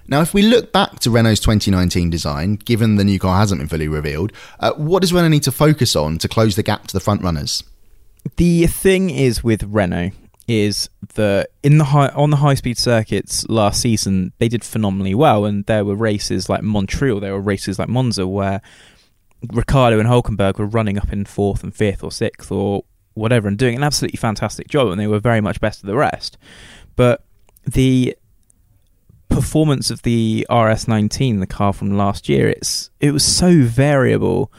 Now, 0.07 0.21
if 0.21 0.33
we 0.33 0.41
look 0.41 0.73
back 0.73 0.99
to 0.99 1.11
Renault's 1.11 1.39
2019 1.39 2.09
design, 2.09 2.55
given 2.55 2.97
the 2.97 3.03
new 3.03 3.17
car 3.17 3.37
hasn't 3.37 3.61
been 3.61 3.67
fully 3.67 3.87
revealed, 3.87 4.33
uh, 4.59 4.73
what 4.73 5.01
does 5.01 5.13
Renault 5.13 5.29
need 5.29 5.43
to 5.43 5.51
focus 5.51 5.95
on 5.95 6.17
to 6.17 6.27
close 6.27 6.55
the 6.55 6.63
gap 6.63 6.87
to 6.87 6.93
the 6.93 6.99
front 6.99 7.21
runners? 7.21 7.63
The 8.35 8.67
thing 8.67 9.09
is 9.09 9.43
with 9.43 9.63
Renault 9.63 10.11
is 10.51 10.89
that 11.15 11.49
in 11.63 11.77
the 11.77 11.85
high, 11.85 12.09
on 12.09 12.29
the 12.29 12.37
high 12.37 12.53
speed 12.53 12.77
circuits 12.77 13.47
last 13.49 13.81
season 13.81 14.33
they 14.37 14.47
did 14.47 14.63
phenomenally 14.63 15.15
well, 15.15 15.45
and 15.45 15.65
there 15.65 15.85
were 15.85 15.95
races 15.95 16.49
like 16.49 16.61
Montreal, 16.61 17.19
there 17.19 17.33
were 17.33 17.41
races 17.41 17.79
like 17.79 17.89
Monza 17.89 18.27
where 18.27 18.61
Ricciardo 19.51 19.99
and 19.99 20.07
Hulkenberg 20.07 20.59
were 20.59 20.65
running 20.65 20.97
up 20.97 21.11
in 21.11 21.25
fourth 21.25 21.63
and 21.63 21.75
fifth 21.75 22.03
or 22.03 22.11
sixth 22.11 22.51
or 22.51 22.83
whatever 23.13 23.47
and 23.47 23.57
doing 23.57 23.75
an 23.75 23.83
absolutely 23.83 24.17
fantastic 24.17 24.67
job, 24.67 24.89
and 24.89 24.99
they 24.99 25.07
were 25.07 25.19
very 25.19 25.41
much 25.41 25.59
best 25.59 25.81
of 25.81 25.87
the 25.87 25.95
rest. 25.95 26.37
But 26.95 27.23
the 27.65 28.15
performance 29.29 29.89
of 29.89 30.01
the 30.03 30.45
RS19, 30.49 31.39
the 31.39 31.47
car 31.47 31.73
from 31.73 31.97
last 31.97 32.29
year, 32.29 32.49
it's 32.49 32.89
it 32.99 33.11
was 33.11 33.23
so 33.23 33.61
variable, 33.63 34.51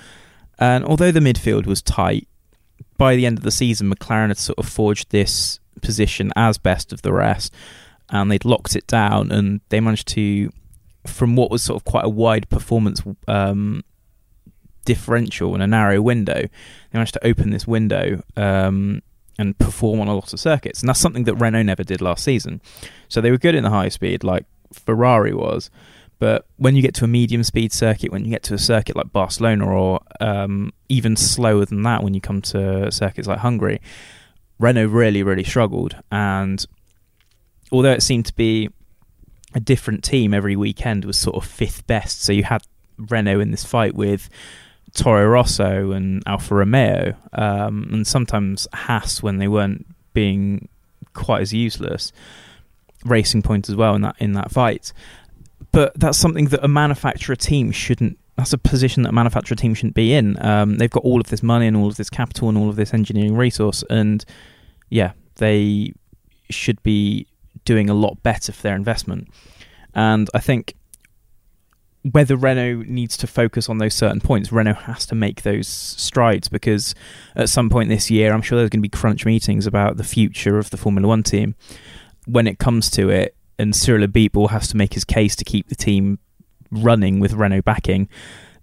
and 0.59 0.85
although 0.85 1.13
the 1.13 1.21
midfield 1.21 1.67
was 1.67 1.83
tight, 1.83 2.27
by 2.97 3.17
the 3.17 3.27
end 3.27 3.39
of 3.39 3.45
the 3.45 3.51
season, 3.51 3.93
McLaren 3.93 4.29
had 4.29 4.39
sort 4.39 4.59
of 4.59 4.69
forged 4.69 5.11
this 5.11 5.61
position 5.83 6.33
as 6.37 6.57
best 6.57 6.93
of 6.93 7.03
the 7.03 7.13
rest, 7.13 7.53
and 8.09 8.31
they'd 8.31 8.45
locked 8.45 8.75
it 8.75 8.87
down, 8.87 9.31
and 9.31 9.61
they 9.69 9.81
managed 9.81 10.09
to, 10.09 10.51
from 11.07 11.37
what 11.37 11.51
was 11.51 11.63
sort 11.63 11.77
of 11.77 11.85
quite 11.85 12.05
a 12.05 12.09
wide 12.09 12.49
performance 12.49 13.03
um, 13.29 13.85
differential 14.85 15.55
in 15.55 15.61
a 15.61 15.67
narrow 15.67 16.01
window, 16.01 16.43
they 16.43 16.95
managed 16.95 17.15
to 17.15 17.27
open 17.27 17.51
this 17.51 17.67
window 17.67 18.23
um, 18.37 19.03
and 19.39 19.59
perform 19.59 20.01
on 20.01 20.09
a 20.09 20.15
lot 20.15 20.33
of 20.33 20.41
circuits, 20.41 20.81
and 20.81 20.89
that's 20.89 21.01
something 21.01 21.25
that 21.25 21.35
Renault 21.35 21.63
never 21.63 21.85
did 21.85 22.01
last 22.01 22.25
season. 22.25 22.61
So 23.09 23.21
they 23.21 23.31
were 23.31 23.39
good 23.39 23.55
in 23.55 23.65
the 23.65 23.71
high 23.71 23.91
speed, 23.91 24.25
like 24.25 24.47
Ferrari 24.73 25.35
was. 25.35 25.71
But 26.19 26.47
when 26.57 26.77
you 26.77 26.83
get 26.83 26.95
to 26.95 27.05
a 27.05 27.09
medium 27.09 27.43
speed 27.43 27.73
circuit, 27.73 28.13
when 28.13 28.25
you 28.25 28.31
get 28.31 28.45
to 28.45 28.55
a 28.55 28.59
circuit 28.59 28.95
like 28.95 29.13
Barcelona, 29.13 29.67
or 29.67 30.01
um, 30.21 30.73
even 30.89 31.17
slower 31.17 31.65
than 31.65 31.83
that, 31.83 32.05
when 32.05 32.15
you 32.15 32.21
come 32.21 32.41
to 32.43 32.93
circuits 32.93 33.27
like 33.27 33.39
Hungary, 33.39 33.81
Renault 34.63 34.87
really, 34.87 35.23
really 35.23 35.45
struggled. 35.45 35.97
And 36.11 36.65
although 37.73 37.91
it 37.91 38.03
seemed 38.03 38.27
to 38.27 38.35
be 38.35 38.71
a 39.55 39.61
different 39.61 40.05
team 40.05 40.33
every 40.33 40.57
weekend, 40.57 41.05
was 41.05 41.19
sort 41.19 41.37
of 41.37 41.45
fifth 41.45 41.87
best. 41.87 42.23
So 42.23 42.33
you 42.33 42.45
had 42.45 42.63
Renault 42.97 43.41
in 43.41 43.51
this 43.51 43.65
fight 43.65 43.95
with 43.95 44.31
Toro 44.95 45.27
Rosso 45.27 45.91
and 45.93 46.23
Alfa 46.27 46.55
Romeo, 46.55 47.15
um, 47.33 47.89
and 47.93 48.07
sometimes 48.07 48.69
Haas 48.73 49.23
when 49.23 49.39
they 49.39 49.49
weren't 49.49 49.87
being 50.13 50.69
quite 51.13 51.43
as 51.43 51.53
useless. 51.53 52.13
Racing 53.05 53.43
Point 53.43 53.69
as 53.69 53.75
well 53.75 53.97
in 53.97 54.03
that 54.03 54.15
in 54.21 54.35
that 54.35 54.53
fight, 54.53 54.93
but 55.73 55.93
that's 55.99 56.17
something 56.17 56.45
that 56.47 56.63
a 56.63 56.69
manufacturer 56.69 57.35
team 57.35 57.73
shouldn't 57.73 58.17
that's 58.37 58.53
a 58.53 58.59
position 58.59 59.03
that 59.03 59.11
a 59.11 59.13
manufacturer 59.13 59.57
team 59.57 59.75
shouldn't 59.75 59.95
be 59.95 60.15
in. 60.15 60.43
Um, 60.45 60.77
they've 60.77 60.91
got 60.91 61.03
all 61.03 61.21
of 61.21 61.27
this 61.29 61.43
money 61.43 61.67
and 61.67 61.77
all 61.77 61.89
of 61.89 61.97
this 61.97 62.09
capital 62.09 62.49
and 62.49 62.57
all 62.57 62.69
of 62.69 62.77
this 62.77 62.95
engineering 62.95 63.37
resource, 63.37 63.83
and 63.91 64.25
yeah, 64.93 65.13
they 65.37 65.95
should 66.51 66.83
be 66.83 67.27
doing 67.65 67.89
a 67.89 67.95
lot 67.95 68.23
better 68.23 68.53
for 68.53 68.63
their 68.63 68.77
investment. 68.77 69.29
And 69.95 70.29
I 70.35 70.39
think 70.39 70.75
whether 72.11 72.37
Renault 72.37 72.85
needs 72.89 73.17
to 73.17 73.27
focus 73.27 73.71
on 73.71 73.79
those 73.79 73.95
certain 73.95 74.21
points, 74.21 74.53
Renault 74.53 74.75
has 74.75 75.07
to 75.07 75.15
make 75.15 75.43
those 75.43 75.67
strides 75.67 76.49
because 76.49 76.95
at 77.35 77.49
some 77.49 77.71
point 77.71 77.89
this 77.89 78.11
year, 78.11 78.35
I'm 78.35 78.43
sure 78.43 78.59
there's 78.59 78.69
going 78.69 78.81
to 78.81 78.89
be 78.89 78.91
crunch 78.91 79.25
meetings 79.25 79.67
about 79.67 79.97
the 79.97 80.05
future 80.05 80.59
of 80.59 80.69
the 80.69 80.77
Formula 80.77 81.09
One 81.09 81.23
team. 81.23 81.55
When 82.27 82.47
it 82.47 82.59
comes 82.59 82.91
to 82.91 83.09
it, 83.09 83.35
and 83.59 83.75
Cyril 83.75 84.07
Abiteboul 84.07 84.51
has 84.51 84.69
to 84.69 84.77
make 84.77 84.93
his 84.93 85.05
case 85.05 85.37
to 85.37 85.45
keep 85.45 85.69
the 85.69 85.75
team 85.75 86.19
running 86.71 87.19
with 87.19 87.33
Renault 87.33 87.63
backing, 87.63 88.09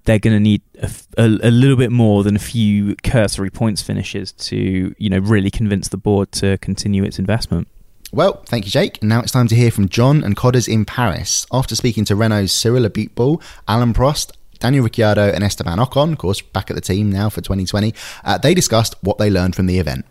they're 0.10 0.18
going 0.18 0.36
to 0.36 0.40
need 0.40 0.64
a, 0.82 0.90
a, 1.20 1.26
a, 1.26 1.52
little 1.52 1.78
bit 1.78 1.92
more 1.92 2.24
than 2.24 2.36
a 2.36 2.40
few 2.40 2.96
cursory 3.04 3.52
points 3.52 3.84
finishes 3.84 4.32
to, 4.32 4.96
you 4.98 5.08
know, 5.08 5.20
really 5.20 5.52
convince 5.52 5.90
the 5.90 5.98
board 5.98 6.32
to 6.32 6.58
continue 6.58 7.04
its 7.04 7.20
investment. 7.20 7.68
Well, 8.12 8.42
thank 8.48 8.66
you, 8.66 8.72
Jake. 8.72 9.04
Now 9.04 9.20
it's 9.20 9.32
time 9.32 9.48
to 9.50 9.56
hear 9.56 9.70
from 9.70 9.88
John 9.88 10.24
and 10.24 10.36
Codders 10.36 10.68
in 10.68 10.84
Paris. 10.84 11.46
After 11.52 11.76
speaking 11.76 12.06
to 12.06 12.16
Renault's 12.16 12.54
Cyril 12.54 12.90
Abiteboul, 12.90 13.40
Alain 13.68 13.94
Prost, 13.94 14.32
Daniel 14.58 14.84
Ricciardo, 14.84 15.30
and 15.30 15.44
Esteban 15.44 15.78
Ocon, 15.78 16.14
of 16.14 16.18
course, 16.18 16.42
back 16.42 16.72
at 16.72 16.76
the 16.76 16.82
team 16.82 17.12
now 17.12 17.30
for 17.30 17.42
2020, 17.42 17.94
uh, 18.24 18.40
they 18.40 18.56
discussed 18.56 18.96
what 19.02 19.20
they 19.20 19.30
learned 19.30 19.56
from 19.56 19.68
the 19.68 19.78
event. 19.78 20.08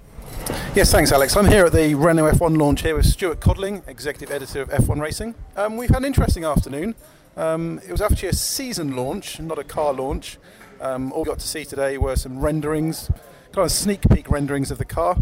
Yes, 0.77 0.93
thanks, 0.93 1.11
Alex. 1.11 1.37
I'm 1.37 1.47
here 1.47 1.67
at 1.67 1.73
the 1.73 1.97
Renault 1.97 2.35
F1 2.35 2.57
launch 2.57 2.83
here 2.83 2.95
with 2.95 3.05
Stuart 3.05 3.41
Codling, 3.41 3.83
executive 3.89 4.31
editor 4.31 4.63
of 4.63 4.69
F1 4.69 5.01
Racing. 5.01 5.35
Um, 5.57 5.77
we've 5.77 5.91
had 5.91 5.99
an 5.99 6.05
interesting 6.05 6.45
afternoon. 6.45 6.95
Um, 7.39 7.81
it 7.87 7.93
was 7.93 8.01
actually 8.01 8.31
a 8.31 8.35
season 8.35 8.97
launch, 8.97 9.39
not 9.39 9.61
a 9.61 9.65
car 9.65 9.93
launch. 9.93 10.39
Um, 10.81 11.13
all 11.13 11.23
we 11.23 11.27
got 11.27 11.39
to 11.39 11.47
see 11.47 11.65
today 11.65 11.97
were 11.97 12.17
some 12.17 12.41
renderings, 12.41 13.13
kind 13.53 13.65
of 13.65 13.71
sneak 13.71 14.01
peek 14.11 14.29
renderings 14.29 14.73
of 14.73 14.79
the 14.79 14.85
car. 14.85 15.17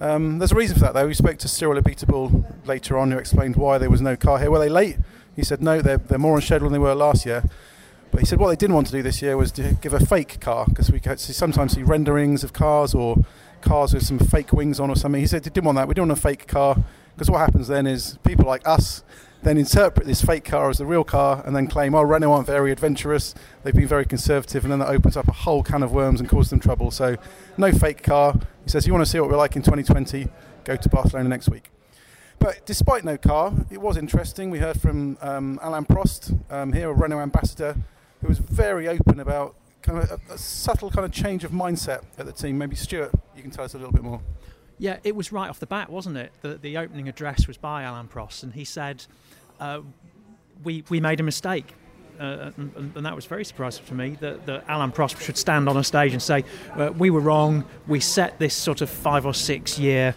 Um, 0.00 0.38
there's 0.38 0.52
a 0.52 0.54
reason 0.54 0.78
for 0.78 0.84
that, 0.84 0.94
though. 0.94 1.06
We 1.06 1.12
spoke 1.12 1.36
to 1.36 1.48
Cyril 1.48 1.78
Abiteboul 1.78 2.66
later 2.66 2.96
on, 2.96 3.10
who 3.10 3.18
explained 3.18 3.56
why 3.56 3.76
there 3.76 3.90
was 3.90 4.00
no 4.00 4.16
car 4.16 4.38
here. 4.38 4.50
Were 4.50 4.58
they 4.58 4.70
late? 4.70 4.96
He 5.36 5.44
said 5.44 5.60
no, 5.60 5.82
they're, 5.82 5.98
they're 5.98 6.18
more 6.18 6.36
on 6.36 6.40
schedule 6.40 6.70
than 6.70 6.72
they 6.72 6.78
were 6.78 6.94
last 6.94 7.26
year. 7.26 7.44
But 8.10 8.20
he 8.20 8.26
said 8.26 8.38
what 8.38 8.48
they 8.48 8.56
didn't 8.56 8.74
want 8.74 8.86
to 8.86 8.92
do 8.92 9.02
this 9.02 9.20
year 9.20 9.36
was 9.36 9.52
to 9.52 9.76
give 9.82 9.92
a 9.92 10.00
fake 10.00 10.40
car 10.40 10.64
because 10.66 10.90
we 10.90 11.00
sometimes 11.16 11.74
see 11.74 11.82
renderings 11.82 12.44
of 12.44 12.54
cars 12.54 12.94
or 12.94 13.18
cars 13.60 13.92
with 13.92 14.06
some 14.06 14.18
fake 14.18 14.54
wings 14.54 14.80
on 14.80 14.88
or 14.88 14.96
something. 14.96 15.20
He 15.20 15.26
said 15.26 15.44
they 15.44 15.50
didn't 15.50 15.66
want 15.66 15.76
that. 15.76 15.86
We 15.86 15.92
didn't 15.92 16.08
want 16.08 16.18
a 16.18 16.22
fake 16.22 16.46
car 16.46 16.78
because 17.14 17.30
what 17.30 17.40
happens 17.40 17.68
then 17.68 17.86
is 17.86 18.18
people 18.24 18.46
like 18.46 18.66
us 18.66 19.02
then 19.42 19.58
interpret 19.58 20.06
this 20.06 20.22
fake 20.22 20.44
car 20.44 20.70
as 20.70 20.78
the 20.78 20.86
real 20.86 21.04
car 21.04 21.42
and 21.44 21.54
then 21.54 21.66
claim, 21.66 21.94
oh, 21.94 22.02
Renault 22.02 22.32
aren't 22.32 22.46
very 22.46 22.70
adventurous, 22.70 23.34
they've 23.62 23.74
been 23.74 23.88
very 23.88 24.04
conservative, 24.04 24.64
and 24.64 24.72
then 24.72 24.78
that 24.78 24.88
opens 24.88 25.16
up 25.16 25.28
a 25.28 25.32
whole 25.32 25.62
can 25.62 25.82
of 25.82 25.92
worms 25.92 26.20
and 26.20 26.28
causes 26.28 26.50
them 26.50 26.60
trouble. 26.60 26.90
So, 26.90 27.16
no 27.56 27.72
fake 27.72 28.02
car. 28.02 28.34
He 28.64 28.70
says, 28.70 28.86
you 28.86 28.92
want 28.92 29.04
to 29.04 29.10
see 29.10 29.18
what 29.18 29.28
we're 29.28 29.36
like 29.36 29.56
in 29.56 29.62
2020, 29.62 30.28
go 30.64 30.76
to 30.76 30.88
Barcelona 30.88 31.28
next 31.28 31.48
week. 31.48 31.70
But 32.38 32.64
despite 32.66 33.04
no 33.04 33.16
car, 33.16 33.52
it 33.70 33.80
was 33.80 33.96
interesting. 33.96 34.50
We 34.50 34.58
heard 34.58 34.80
from 34.80 35.18
um, 35.20 35.60
Alain 35.62 35.84
Prost 35.84 36.38
um, 36.50 36.72
here, 36.72 36.90
a 36.90 36.92
Renault 36.92 37.20
ambassador, 37.20 37.76
who 38.20 38.28
was 38.28 38.38
very 38.38 38.88
open 38.88 39.20
about 39.20 39.54
kind 39.82 39.98
of 39.98 40.10
a, 40.10 40.34
a 40.34 40.38
subtle 40.38 40.90
kind 40.90 41.04
of 41.04 41.12
change 41.12 41.44
of 41.44 41.50
mindset 41.50 42.04
at 42.18 42.26
the 42.26 42.32
team. 42.32 42.58
Maybe 42.58 42.76
Stuart, 42.76 43.12
you 43.36 43.42
can 43.42 43.50
tell 43.50 43.64
us 43.64 43.74
a 43.74 43.78
little 43.78 43.92
bit 43.92 44.02
more. 44.02 44.20
Yeah, 44.82 44.96
it 45.04 45.14
was 45.14 45.30
right 45.30 45.48
off 45.48 45.60
the 45.60 45.66
bat, 45.66 45.90
wasn't 45.90 46.16
it? 46.16 46.32
The, 46.40 46.56
the 46.56 46.76
opening 46.76 47.08
address 47.08 47.46
was 47.46 47.56
by 47.56 47.84
Alain 47.84 48.08
Prost, 48.08 48.42
and 48.42 48.52
he 48.52 48.64
said, 48.64 49.06
uh, 49.60 49.82
we, 50.64 50.82
we 50.88 50.98
made 50.98 51.20
a 51.20 51.22
mistake. 51.22 51.74
Uh, 52.18 52.50
and, 52.56 52.92
and, 52.96 53.06
that 53.06 53.14
was 53.14 53.24
very 53.24 53.44
surprising 53.44 53.84
to 53.86 53.94
me 53.94 54.16
that, 54.20 54.44
that 54.46 54.64
Alain 54.68 54.90
Prost 54.90 55.20
should 55.20 55.38
stand 55.38 55.68
on 55.68 55.76
a 55.76 55.84
stage 55.84 56.12
and 56.12 56.20
say, 56.20 56.44
uh, 56.74 56.90
"We 56.98 57.10
were 57.10 57.20
wrong. 57.20 57.64
We 57.86 58.00
set 58.00 58.40
this 58.40 58.54
sort 58.54 58.80
of 58.80 58.90
five 58.90 59.24
or 59.24 59.34
six 59.34 59.78
year 59.78 60.16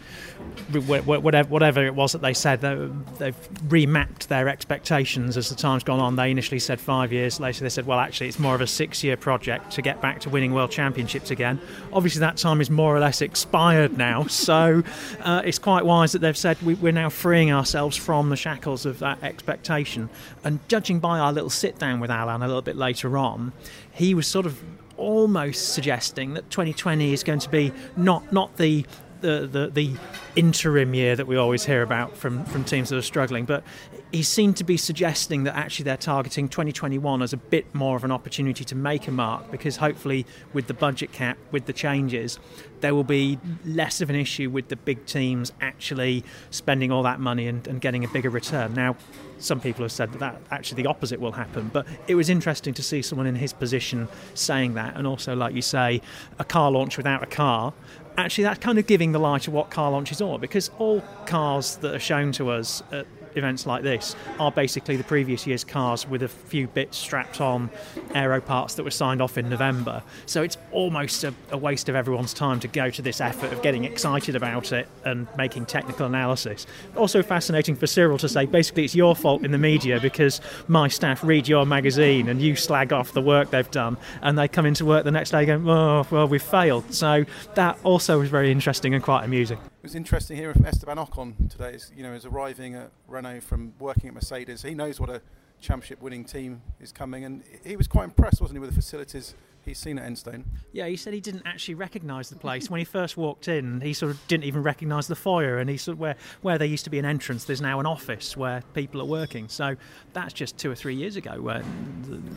whatever, 0.72 1.50
whatever 1.50 1.86
it 1.86 1.96
was 1.96 2.12
that 2.14 2.22
they 2.22 2.34
said, 2.34 2.62
they've 2.62 3.50
remapped 3.68 4.28
their 4.28 4.48
expectations 4.50 5.38
as 5.38 5.50
the 5.50 5.56
time's 5.56 5.84
gone 5.84 6.00
on. 6.00 6.16
They 6.16 6.32
initially 6.32 6.60
said 6.60 6.80
five 6.80 7.12
years, 7.12 7.40
later 7.40 7.64
they 7.64 7.70
said, 7.70 7.86
well, 7.86 8.00
actually, 8.00 8.28
it's 8.28 8.40
more 8.40 8.56
of 8.56 8.62
a 8.62 8.68
six 8.68 9.04
year 9.04 9.18
project 9.18 9.72
to 9.72 9.82
get 9.82 10.02
back 10.02 10.20
to 10.22 10.30
winning 10.30 10.54
world 10.54 10.72
championships 10.72 11.32
again. 11.32 11.60
Obviously, 11.94 12.20
that 12.20 12.38
time 12.38 12.62
is 12.62 12.70
more 12.70 12.96
or 12.96 13.00
less 13.00 13.22
expired 13.22 13.98
now, 13.98 14.24
so 14.28 14.84
uh, 15.22 15.42
it's 15.46 15.60
quite 15.60 15.86
wise 15.86 16.12
that 16.14 16.20
they've 16.20 16.38
said 16.38 16.62
we, 16.62 16.76
we're 16.76 16.92
now 16.92 17.10
freeing 17.10 17.52
ourselves 17.52 17.96
from 17.96 18.30
the 18.30 18.38
shackles 18.38 18.86
of 18.86 19.00
that 19.00 19.24
expectation. 19.24 20.10
And 20.44 20.60
judging 20.68 21.00
by 21.00 21.20
our 21.20 21.32
little 21.32 21.50
sit 21.50 21.78
down 21.80 22.00
with 22.00 22.10
Alain 22.10 22.42
a 22.42 22.48
little 22.48 22.62
bit 22.62 22.76
later 22.76 23.18
on, 23.18 23.54
he 23.92 24.14
was 24.14 24.28
sort 24.28 24.46
of 24.46 24.62
almost 24.98 25.74
suggesting 25.74 26.34
that 26.36 26.50
2020 26.50 27.14
is 27.14 27.24
going 27.24 27.40
to 27.40 27.50
be 27.50 27.72
not 27.98 28.32
not 28.32 28.56
the 28.58 28.86
the, 29.26 29.48
the, 29.48 29.68
the 29.68 29.94
interim 30.36 30.94
year 30.94 31.16
that 31.16 31.26
we 31.26 31.36
always 31.36 31.66
hear 31.66 31.82
about 31.82 32.16
from, 32.16 32.46
from 32.46 32.64
teams 32.64 32.90
that 32.90 32.98
are 32.98 33.02
struggling. 33.02 33.46
But 33.46 33.64
he 34.12 34.24
seemed 34.24 34.58
to 34.58 34.64
be 34.64 34.78
suggesting 34.78 35.44
that 35.46 35.56
actually 35.56 35.86
they're 35.86 35.98
targeting 35.98 36.48
2021 36.48 37.22
as 37.22 37.34
a 37.34 37.38
bit 37.38 37.74
more 37.74 37.98
of 37.98 38.04
an 38.04 38.12
opportunity 38.12 38.64
to 38.64 38.76
make 38.76 39.08
a 39.08 39.12
mark 39.12 39.50
because 39.52 39.78
hopefully 39.78 40.26
with 40.54 40.68
the 40.68 40.74
budget 40.74 41.12
cap, 41.12 41.38
with 41.52 41.66
the 41.66 41.74
changes, 41.74 42.40
there 42.82 42.94
will 42.94 43.04
be 43.04 43.40
less 43.66 44.02
of 44.02 44.10
an 44.10 44.16
issue 44.16 44.50
with 44.50 44.68
the 44.68 44.76
big 44.76 45.06
teams 45.06 45.52
actually 45.62 46.24
spending 46.50 46.92
all 46.92 47.04
that 47.04 47.20
money 47.20 47.48
and, 47.48 47.68
and 47.68 47.82
getting 47.82 48.04
a 48.04 48.08
bigger 48.08 48.30
return. 48.30 48.74
Now, 48.74 48.96
some 49.38 49.60
people 49.60 49.84
have 49.84 49.92
said 49.92 50.12
that, 50.14 50.20
that 50.20 50.42
actually 50.52 50.84
the 50.84 50.90
opposite 50.90 51.20
will 51.20 51.34
happen, 51.34 51.70
but 51.74 51.86
it 52.08 52.16
was 52.16 52.30
interesting 52.30 52.74
to 52.74 52.84
see 52.84 53.02
someone 53.02 53.28
in 53.28 53.36
his 53.36 53.54
position 53.54 54.08
saying 54.34 54.76
that, 54.76 54.96
and 54.96 55.06
also, 55.06 55.36
like 55.36 55.54
you 55.54 55.62
say, 55.62 56.02
a 56.40 56.46
car 56.46 56.72
launch 56.72 56.98
without 56.98 57.24
a 57.24 57.28
car 57.28 57.74
actually 58.18 58.46
that's 58.46 58.60
kind 58.60 58.80
of 58.80 58.88
giving 58.88 59.12
the 59.12 59.20
lie 59.20 59.40
to 59.40 59.52
what 59.52 59.70
car 59.70 59.92
launches 59.92 60.22
are 60.22 60.40
because 60.40 60.72
all 60.78 61.02
cars 61.26 61.76
that 61.78 61.94
are 61.94 62.00
shown 62.00 62.32
to 62.32 62.50
us 62.50 62.82
at 62.92 63.06
events 63.36 63.66
like 63.66 63.84
this 63.84 64.16
are 64.40 64.52
basically 64.52 64.96
the 64.96 65.04
previous 65.04 65.46
year's 65.46 65.64
cars 65.64 66.08
with 66.08 66.24
a 66.24 66.28
few 66.28 66.68
bits 66.68 66.98
strapped 66.98 67.42
on 67.42 67.70
aero 68.14 68.42
parts 68.42 68.76
that 68.76 68.84
were 68.84 68.92
signed 68.92 69.22
off 69.22 69.38
in 69.38 69.50
November. 69.50 70.02
So 70.26 70.44
it's 70.44 70.58
almost 70.72 71.24
a, 71.24 71.34
a, 71.52 71.58
waste 71.58 71.90
of 71.90 71.96
everyone's 71.96 72.34
time 72.34 72.60
to 72.60 72.68
go 72.68 72.90
to 72.90 73.02
this 73.02 73.22
effort 73.22 73.52
of 73.52 73.62
getting 73.62 73.86
excited 73.86 74.36
about 74.36 74.72
it 74.72 74.88
and 75.04 75.28
making 75.38 75.66
technical 75.66 76.06
analysis. 76.06 76.68
Also 76.96 77.24
fascinating 77.24 77.76
for 77.76 77.88
Cyril 77.88 78.18
to 78.20 78.30
say 78.30 78.46
basically 78.46 78.86
it's 78.86 78.96
your 78.96 79.16
fault 79.16 79.44
in 79.44 79.52
the 79.52 79.58
media 79.58 80.00
because 80.00 80.42
my 80.68 80.88
staff 80.88 81.24
read 81.24 81.48
your 81.48 81.66
magazine 81.66 82.30
and 82.30 82.42
you 82.42 82.56
slag 82.56 82.94
off 82.94 83.14
the 83.14 83.22
work 83.22 83.50
they've 83.50 83.72
done 83.72 83.98
and 84.22 84.38
they 84.38 84.48
come 84.48 84.66
into 84.66 84.86
work 84.86 85.04
the 85.04 85.12
next 85.12 85.32
day 85.32 85.46
going, 85.46 85.68
oh, 85.68 86.06
well, 86.12 86.28
we've 86.28 86.42
failed. 86.42 86.94
So 86.94 87.26
that 87.56 87.78
also 87.84 88.20
was 88.20 88.30
very 88.30 88.52
interesting 88.52 88.94
and 88.94 89.04
quite 89.04 89.24
amusing. 89.24 89.60
It 89.86 89.90
was 89.90 89.96
interesting 89.96 90.36
hearing 90.36 90.56
from 90.56 90.66
Esteban 90.66 90.98
Ocon 90.98 91.48
today. 91.48 91.78
You 91.96 92.02
know, 92.02 92.14
is 92.14 92.26
arriving 92.26 92.74
at 92.74 92.90
Renault 93.08 93.42
from 93.42 93.74
working 93.78 94.08
at 94.08 94.16
Mercedes. 94.16 94.64
He 94.64 94.74
knows 94.74 95.00
what 95.00 95.12
a 95.12 95.22
championship-winning 95.62 96.26
team 96.26 96.64
is 96.82 96.92
coming, 96.92 97.24
and 97.24 97.44
he 97.64 97.76
was 97.76 97.88
quite 97.88 98.06
impressed, 98.06 98.42
wasn't 98.42 98.56
he, 98.56 98.60
with 98.62 98.72
the 98.72 98.76
facilities 98.76 99.36
he's 99.64 99.78
seen 99.78 100.00
at 100.00 100.12
Enstone? 100.12 100.46
Yeah, 100.72 100.88
he 100.88 100.96
said 100.96 101.14
he 101.14 101.22
didn't 101.22 101.44
actually 101.46 101.76
recognise 101.76 102.32
the 102.32 102.36
place 102.36 102.68
when 102.68 102.80
he 102.80 102.84
first 102.84 103.16
walked 103.16 103.48
in. 103.48 103.80
He 103.82 103.94
sort 103.94 104.12
of 104.12 104.28
didn't 104.28 104.46
even 104.46 104.64
recognise 104.64 105.06
the 105.06 105.16
foyer, 105.16 105.60
and 105.60 105.70
he 105.70 105.78
sort 105.78 105.98
of 105.98 106.00
where 106.00 106.16
where 106.42 106.58
there 106.58 106.68
used 106.68 106.86
to 106.86 106.90
be 106.90 106.98
an 106.98 107.06
entrance, 107.06 107.46
there's 107.46 107.62
now 107.62 107.80
an 107.80 107.86
office 107.86 108.36
where 108.36 108.64
people 108.74 109.00
are 109.02 109.06
working. 109.06 109.50
So 109.50 109.76
that's 110.14 110.34
just 110.34 110.58
two 110.58 110.72
or 110.72 110.76
three 110.76 110.96
years 110.96 111.16
ago 111.16 111.34
uh, 111.34 111.42
where 111.44 111.64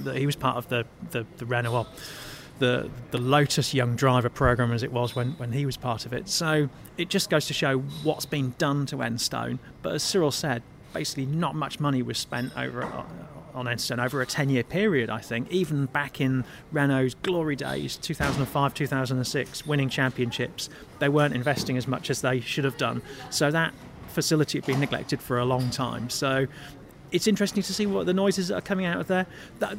the, 0.05 0.19
he 0.19 0.26
was 0.26 0.37
part 0.37 0.59
of 0.59 0.69
the 0.69 0.85
the, 1.12 1.25
the 1.38 1.47
Renault 1.47 1.87
the 2.58 2.90
the 3.10 3.18
Lotus 3.18 3.74
Young 3.74 3.96
Driver 3.96 4.28
program 4.28 4.72
as 4.72 4.82
it 4.82 4.92
was 4.92 5.14
when, 5.14 5.32
when 5.32 5.52
he 5.52 5.66
was 5.66 5.76
part 5.76 6.06
of 6.06 6.12
it. 6.12 6.28
So 6.28 6.68
it 6.96 7.08
just 7.08 7.30
goes 7.30 7.46
to 7.46 7.54
show 7.54 7.78
what's 8.02 8.26
been 8.26 8.54
done 8.58 8.86
to 8.86 8.96
Enstone. 8.96 9.58
But 9.82 9.94
as 9.94 10.02
Cyril 10.02 10.30
said, 10.30 10.62
basically 10.92 11.26
not 11.26 11.54
much 11.54 11.80
money 11.80 12.02
was 12.02 12.18
spent 12.18 12.56
over 12.56 12.82
uh, 12.82 13.04
on 13.54 13.66
Enstone 13.66 14.02
over 14.02 14.20
a 14.20 14.26
10 14.26 14.50
year 14.50 14.62
period, 14.62 15.10
I 15.10 15.18
think. 15.18 15.50
Even 15.50 15.86
back 15.86 16.20
in 16.20 16.44
Renault's 16.72 17.14
glory 17.14 17.56
days, 17.56 17.96
2005, 17.96 18.74
2006, 18.74 19.66
winning 19.66 19.88
championships, 19.88 20.68
they 20.98 21.08
weren't 21.08 21.34
investing 21.34 21.76
as 21.76 21.86
much 21.86 22.10
as 22.10 22.20
they 22.20 22.40
should 22.40 22.64
have 22.64 22.76
done. 22.76 23.02
So 23.30 23.50
that 23.50 23.74
facility 24.08 24.58
had 24.58 24.66
been 24.66 24.80
neglected 24.80 25.20
for 25.20 25.38
a 25.38 25.44
long 25.44 25.70
time. 25.70 26.10
So 26.10 26.46
it's 27.10 27.26
interesting 27.26 27.62
to 27.62 27.72
see 27.72 27.86
what 27.86 28.06
the 28.06 28.14
noises 28.14 28.48
that 28.48 28.54
are 28.56 28.60
coming 28.60 28.86
out 28.86 29.00
of 29.00 29.06
there. 29.06 29.26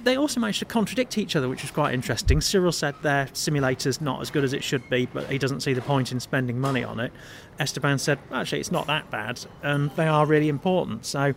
They 0.04 0.18
also 0.18 0.40
managed 0.40 0.60
to 0.60 0.66
contradict 0.66 1.18
each 1.18 1.36
other, 1.36 1.50
which 1.50 1.62
was 1.62 1.72
quite 1.72 1.94
interesting. 1.94 2.42
Cyril 2.42 2.72
said 2.72 2.96
their 3.02 3.28
simulator's 3.34 4.02
not 4.02 4.22
as 4.22 4.32
good 4.32 4.44
as 4.44 4.54
it 4.54 4.64
should 4.64 4.90
be, 4.90 5.06
but 5.06 5.30
he 5.32 5.38
doesn't 5.38 5.62
see 5.62 5.74
the 5.74 5.82
point 5.82 6.12
in 6.12 6.20
spending 6.20 6.60
money 6.60 6.84
on 6.84 7.00
it. 7.00 7.12
Esteban 7.60 8.00
said, 8.00 8.20
actually, 8.32 8.60
it's 8.60 8.72
not 8.72 8.88
that 8.88 9.10
bad, 9.12 9.40
and 9.64 9.92
they 9.92 10.08
are 10.08 10.26
really 10.26 10.50
important. 10.50 11.06
So 11.06 11.34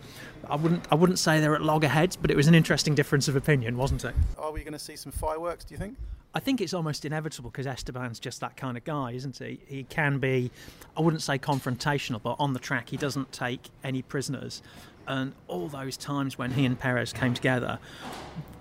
I 0.49 0.57
wouldn't, 0.57 0.87
I 0.91 0.95
wouldn't 0.95 1.19
say 1.19 1.41
they're 1.41 1.55
at 1.55 1.63
loggerheads, 1.63 2.17
but 2.17 2.31
it 2.31 2.37
was 2.37 2.47
an 2.47 2.55
interesting 2.55 2.95
difference 2.95 3.29
of 3.29 3.37
opinion, 3.37 3.77
wasn't 3.77 4.05
it? 4.05 4.15
Are 4.39 4.53
we 4.53 4.61
going 4.61 4.73
to 4.73 4.79
see 4.79 4.97
some 4.97 5.13
fireworks? 5.13 5.65
Do 5.65 5.75
you 5.75 5.79
think? 5.79 5.97
I 6.35 6.41
think 6.41 6.63
it's 6.63 6.73
almost 6.73 7.05
inevitable 7.05 7.51
because 7.51 7.67
Esteban's 7.67 8.19
just 8.19 8.41
that 8.41 8.57
kind 8.57 8.79
of 8.79 8.85
guy, 8.85 9.13
isn't 9.13 9.37
he? 9.37 9.61
He 9.67 9.85
can 9.85 10.19
be, 10.19 10.51
I 10.97 11.03
wouldn't 11.03 11.23
say 11.23 11.39
confrontational, 11.39 12.23
but 12.23 12.37
on 12.39 12.55
the 12.55 12.59
track 12.59 12.89
he 12.89 12.97
doesn't 12.97 13.33
take 13.33 13.69
any 13.85 14.01
prisoners 14.01 14.63
and 15.07 15.35
all 15.49 15.69
those 15.69 15.97
times 15.97 16.39
when 16.39 16.53
he 16.53 16.65
and 16.65 16.79
Perez 16.79 17.13
came 17.13 17.35
together, 17.35 17.79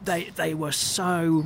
they 0.03 0.25
they 0.35 0.53
were 0.53 0.71
so 0.71 1.45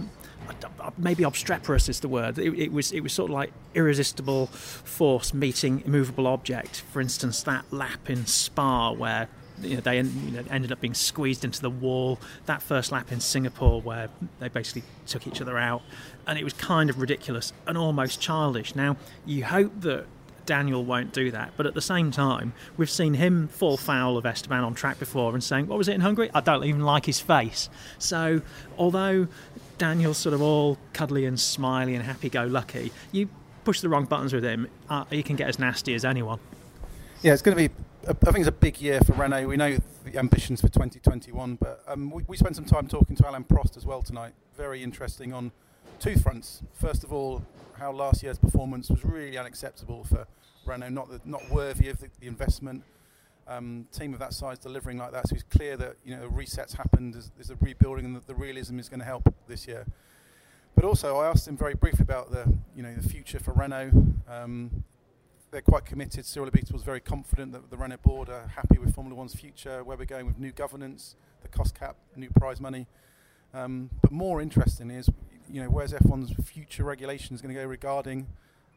maybe 0.98 1.26
obstreperous 1.26 1.90
is 1.90 2.00
the 2.00 2.08
word. 2.08 2.38
It, 2.38 2.54
it, 2.54 2.72
was 2.72 2.92
it 2.92 3.02
was 3.02 3.14
sort 3.14 3.32
of 3.32 3.36
like 3.36 3.52
irresistible 3.74 4.48
force 4.48 5.34
meeting 5.34 5.84
immovable 5.86 6.28
object. 6.28 6.82
For 6.92 7.02
instance, 7.02 7.44
that 7.44 7.66
lap 7.72 8.10
in 8.10 8.26
Spa 8.26 8.92
where 8.92 9.28
you 9.62 9.76
know, 9.76 9.82
they 9.82 9.98
you 9.98 10.32
know, 10.32 10.44
ended 10.50 10.72
up 10.72 10.82
being 10.82 10.94
squeezed 10.94 11.46
into 11.46 11.62
the 11.62 11.70
wall. 11.70 12.20
That 12.46 12.62
first 12.62 12.92
lap 12.92 13.12
in 13.12 13.20
Singapore 13.20 13.82
where 13.82 14.10
they 14.40 14.50
basically 14.50 14.84
took 15.08 15.28
each 15.28 15.42
other 15.42 15.58
out, 15.58 15.82
and 16.28 16.38
it 16.38 16.44
was 16.44 16.54
kind 16.54 16.90
of 16.90 17.00
ridiculous 17.00 17.54
and 17.66 17.78
almost 17.78 18.20
childish. 18.20 18.76
Now 18.76 18.98
you 19.26 19.46
hope 19.46 19.82
that 19.82 20.06
Daniel 20.46 20.84
won't 20.84 21.14
do 21.14 21.32
that. 21.32 21.52
But 21.58 21.66
at 21.66 21.74
the 21.74 21.82
same 21.82 22.12
time, 22.12 22.54
we've 22.78 22.90
seen 22.90 23.16
him 23.16 23.48
fall 23.48 23.78
foul 23.78 24.18
of 24.18 24.26
Esteban 24.26 24.64
on 24.64 24.74
track 24.74 25.00
before 25.00 25.34
and 25.34 25.44
saying, 25.44 25.68
What 25.68 25.78
was 25.78 25.88
it 25.88 25.94
in 25.94 26.02
Hungary? 26.02 26.30
I 26.34 26.42
don't 26.42 26.64
even 26.64 26.82
like 26.82 27.06
his 27.06 27.20
face. 27.20 27.70
So, 27.98 28.42
although 28.78 29.28
Daniel's 29.78 30.18
sort 30.18 30.34
of 30.34 30.42
all 30.42 30.78
cuddly 30.94 31.26
and 31.26 31.40
smiley 31.40 31.96
and 31.96 32.04
happy 32.04 32.30
go 32.30 32.46
lucky, 32.46 32.92
you 33.12 33.30
push 33.64 33.82
the 33.82 33.90
wrong 33.90 34.06
buttons 34.06 34.34
with 34.34 34.44
him, 34.44 34.68
uh, 34.90 35.06
he 35.10 35.24
can 35.24 35.36
get 35.36 35.48
as 35.50 35.60
nasty 35.60 35.94
as 35.96 36.06
anyone. 36.06 36.40
Yeah, 37.22 37.34
it's 37.34 37.42
going 37.42 37.58
to 37.58 37.70
be. 37.70 37.76
I 38.08 38.14
think 38.14 38.40
it's 38.40 38.48
a 38.48 38.52
big 38.52 38.80
year 38.80 39.02
for 39.02 39.14
Renault. 39.14 39.48
We 39.48 39.58
know 39.58 39.78
the 40.04 40.20
ambitions 40.20 40.62
for 40.62 40.68
2021, 40.68 41.56
but 41.56 41.82
um, 41.88 42.12
we, 42.12 42.24
we 42.28 42.38
spent 42.38 42.56
some 42.56 42.66
time 42.66 42.88
talking 42.88 43.16
to 43.16 43.28
Alain 43.28 43.44
Prost 43.44 43.78
as 43.78 43.86
well 43.86 44.04
tonight. 44.04 44.34
Very 44.56 44.84
interesting 44.84 45.34
on 45.34 45.52
two 46.00 46.18
fronts. 46.18 46.62
First 46.74 47.04
of 47.04 47.14
all, 47.14 47.44
how 47.78 47.92
last 47.92 48.24
year's 48.24 48.38
performance 48.38 48.90
was 48.90 49.04
really 49.04 49.38
unacceptable 49.38 50.04
for 50.04 50.28
Renault, 50.66 50.90
not 50.90 51.10
the, 51.10 51.22
not 51.26 51.50
worthy 51.50 51.90
of 51.90 52.00
the, 52.00 52.10
the 52.20 52.28
investment. 52.28 52.84
Um, 53.48 53.86
team 53.92 54.14
of 54.14 54.20
that 54.20 54.34
size 54.34 54.58
delivering 54.58 54.98
like 54.98 55.12
that, 55.12 55.28
so 55.28 55.36
it's 55.36 55.44
clear 55.44 55.78
that 55.78 55.98
you 56.04 56.16
know 56.16 56.28
resets 56.30 56.76
happened. 56.76 57.14
There's, 57.14 57.32
there's 57.36 57.52
a 57.52 57.56
rebuilding, 57.62 58.04
and 58.04 58.16
that 58.16 58.26
the 58.26 58.34
realism 58.34 58.80
is 58.80 58.90
going 58.90 59.02
to 59.02 59.06
help 59.06 59.32
this 59.48 59.68
year. 59.68 59.86
But 60.74 60.84
also, 60.84 61.18
I 61.18 61.28
asked 61.28 61.48
him 61.48 61.56
very 61.56 61.76
briefly 61.76 62.02
about 62.02 62.32
the 62.32 62.52
you 62.76 62.82
know 62.82 62.96
the 62.96 63.08
future 63.08 63.38
for 63.38 63.54
Renault. 63.54 63.92
Um, 64.28 64.84
they're 65.52 65.62
quite 65.62 65.86
committed. 65.86 66.26
Cyril 66.26 66.50
Abiteboul 66.50 66.74
was 66.74 66.82
very 66.82 67.00
confident 67.00 67.52
that 67.52 67.70
the 67.70 67.78
Renault 67.78 68.02
board 68.02 68.30
are 68.30 68.48
happy 68.48 68.80
with 68.80 68.96
Formula 68.96 69.16
One's 69.16 69.36
future, 69.36 69.84
where 69.84 69.96
we're 69.96 70.06
going 70.06 70.26
with 70.26 70.40
new 70.40 70.52
governance, 70.52 71.16
the 71.44 71.48
cost 71.48 71.80
cap, 71.80 71.98
new 72.16 72.32
prize 72.32 72.60
money. 72.60 72.88
Um, 73.54 73.90
but 74.02 74.12
more 74.12 74.42
interesting 74.42 74.90
is 74.90 75.08
you 75.52 75.62
know, 75.62 75.70
where's 75.70 75.94
F1's 75.94 76.34
future 76.48 76.84
regulations 76.84 77.42
going 77.42 77.54
to 77.54 77.60
go 77.60 77.68
regarding 77.68 78.28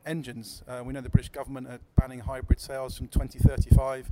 engines? 0.07 0.63
Uh, 0.69 0.83
we 0.85 0.93
know 0.93 1.01
the 1.01 1.09
British 1.09 1.31
government 1.31 1.67
are 1.69 1.81
banning 1.97 2.21
hybrid 2.21 2.61
sales 2.61 2.97
from 2.97 3.09
2035. 3.09 4.11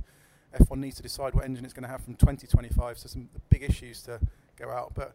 F1 0.59 0.77
needs 0.77 0.95
to 0.95 1.03
decide 1.03 1.33
what 1.33 1.45
engine 1.45 1.65
it's 1.65 1.73
going 1.73 1.83
to 1.83 1.89
have 1.89 2.03
from 2.03 2.15
2025. 2.15 2.97
So 2.97 3.07
some 3.07 3.29
big 3.49 3.63
issues 3.63 4.01
to 4.03 4.19
go 4.57 4.69
out. 4.69 4.93
But 4.95 5.13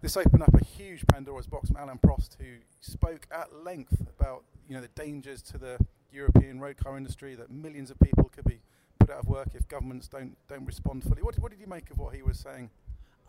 this 0.00 0.16
opened 0.16 0.42
up 0.42 0.54
a 0.54 0.64
huge 0.64 1.06
Pandora's 1.06 1.46
box 1.46 1.68
from 1.70 1.76
Alain 1.76 1.98
Prost, 1.98 2.36
who 2.38 2.56
spoke 2.80 3.26
at 3.30 3.64
length 3.64 4.00
about 4.18 4.42
you 4.68 4.74
know 4.74 4.80
the 4.80 4.88
dangers 4.88 5.42
to 5.42 5.58
the 5.58 5.78
European 6.12 6.60
road 6.60 6.76
car 6.76 6.96
industry, 6.96 7.34
that 7.34 7.50
millions 7.50 7.90
of 7.90 7.98
people 8.00 8.30
could 8.34 8.44
be 8.44 8.60
put 8.98 9.10
out 9.10 9.18
of 9.18 9.28
work 9.28 9.48
if 9.54 9.68
governments 9.68 10.08
don't 10.08 10.36
don't 10.48 10.64
respond 10.64 11.04
fully. 11.04 11.22
What, 11.22 11.38
what 11.38 11.50
did 11.50 11.60
you 11.60 11.66
make 11.66 11.90
of 11.90 11.98
what 11.98 12.14
he 12.14 12.22
was 12.22 12.38
saying? 12.38 12.70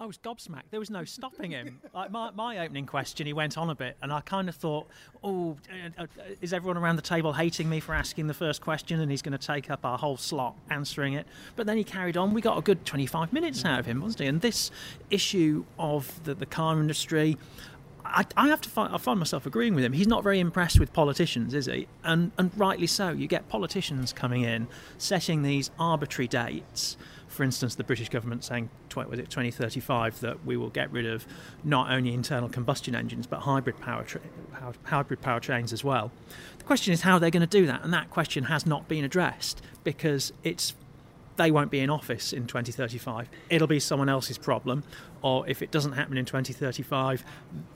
I 0.02 0.08
was 0.08 0.18
gobsmacked. 0.18 0.72
There 0.72 0.80
was 0.80 0.90
no 0.90 1.04
stopping 1.04 1.52
him. 1.52 1.80
like 1.94 2.10
my, 2.10 2.32
my 2.32 2.58
opening 2.58 2.88
question, 2.88 3.28
he 3.28 3.34
went 3.34 3.56
on 3.56 3.70
a 3.70 3.76
bit, 3.76 3.98
and 4.02 4.12
I 4.12 4.22
kind 4.22 4.50
of 4.50 4.56
thought, 4.56 4.88
oh, 5.24 5.58
uh, 5.72 6.02
uh, 6.02 6.08
is 6.42 6.54
everyone 6.54 6.76
around 6.76 6.96
the 6.96 7.04
table 7.04 7.34
hating 7.34 7.70
me 7.70 7.80
for 7.80 7.94
asking 7.94 8.26
the 8.26 8.34
first 8.34 8.62
question, 8.62 9.00
and 9.00 9.12
he's 9.12 9.22
going 9.22 9.38
to 9.38 9.48
take 9.48 9.70
up 9.70 9.86
our 9.86 10.00
whole 10.00 10.18
slot 10.18 10.56
answering 10.72 11.14
it? 11.14 11.28
But 11.56 11.68
then 11.68 11.78
he 11.78 11.84
carried 11.84 12.18
on. 12.18 12.34
We 12.34 12.42
got 12.42 12.58
a 12.58 12.62
good 12.62 12.84
25 12.84 13.32
minutes 13.32 13.64
out 13.64 13.80
of 13.80 13.86
him, 13.86 14.02
wasn't 14.02 14.22
he? 14.22 14.26
And 14.26 14.42
this 14.42 14.72
issue 15.12 15.66
of 15.78 16.24
the, 16.24 16.34
the 16.34 16.48
car 16.48 16.80
industry, 16.80 17.38
I, 18.04 18.26
I, 18.36 18.48
have 18.48 18.62
to 18.62 18.70
find, 18.70 18.96
I 18.96 18.98
find 18.98 19.20
myself 19.20 19.46
agreeing 19.46 19.76
with 19.76 19.84
him. 19.84 19.94
He's 19.94 20.08
not 20.08 20.24
very 20.24 20.40
impressed 20.40 20.80
with 20.80 20.94
politicians, 20.94 21.54
is 21.54 21.68
he? 21.68 21.88
And 22.04 22.32
and 22.40 22.50
rightly 22.58 22.88
so. 22.88 23.10
You 23.10 23.28
get 23.28 23.48
politicians 23.50 24.14
coming 24.14 24.42
in, 24.42 24.68
setting 24.98 25.44
these 25.44 25.70
arbitrary 25.78 26.28
dates 26.28 26.98
for 27.32 27.44
instance, 27.44 27.76
the 27.76 27.84
British 27.84 28.10
government 28.10 28.44
saying, 28.44 28.70
was 28.96 29.20
it 29.20 29.30
2035, 29.30 30.20
that 30.20 30.46
we 30.46 30.58
will 30.58 30.70
get 30.70 30.92
rid 30.92 31.06
of 31.06 31.26
not 31.64 31.92
only 31.92 32.14
internal 32.14 32.50
combustion 32.50 32.94
engines 32.94 33.26
but 33.26 33.40
hybrid 33.40 33.80
power 33.80 34.04
tra- 34.04 34.22
hybrid 34.84 35.22
powertrains 35.22 35.72
as 35.72 35.84
well. 35.84 36.12
The 36.58 36.64
question 36.66 36.94
is 36.94 37.02
how 37.02 37.20
they're 37.20 37.32
going 37.32 37.42
to 37.42 37.48
do 37.48 37.66
that, 37.68 37.84
and 37.84 37.94
that 37.94 38.10
question 38.10 38.46
has 38.46 38.66
not 38.66 38.88
been 38.88 39.04
addressed 39.04 39.62
because 39.84 40.34
it's 40.44 40.76
they 41.38 41.50
won't 41.50 41.72
be 41.72 41.80
in 41.80 41.90
office 41.90 42.34
in 42.34 42.46
2035. 42.46 43.30
It'll 43.50 43.68
be 43.68 43.80
someone 43.80 44.10
else's 44.10 44.38
problem, 44.38 44.84
or 45.22 45.48
if 45.48 45.62
it 45.62 45.72
doesn't 45.72 45.94
happen 45.94 46.18
in 46.18 46.26
2035, 46.26 47.24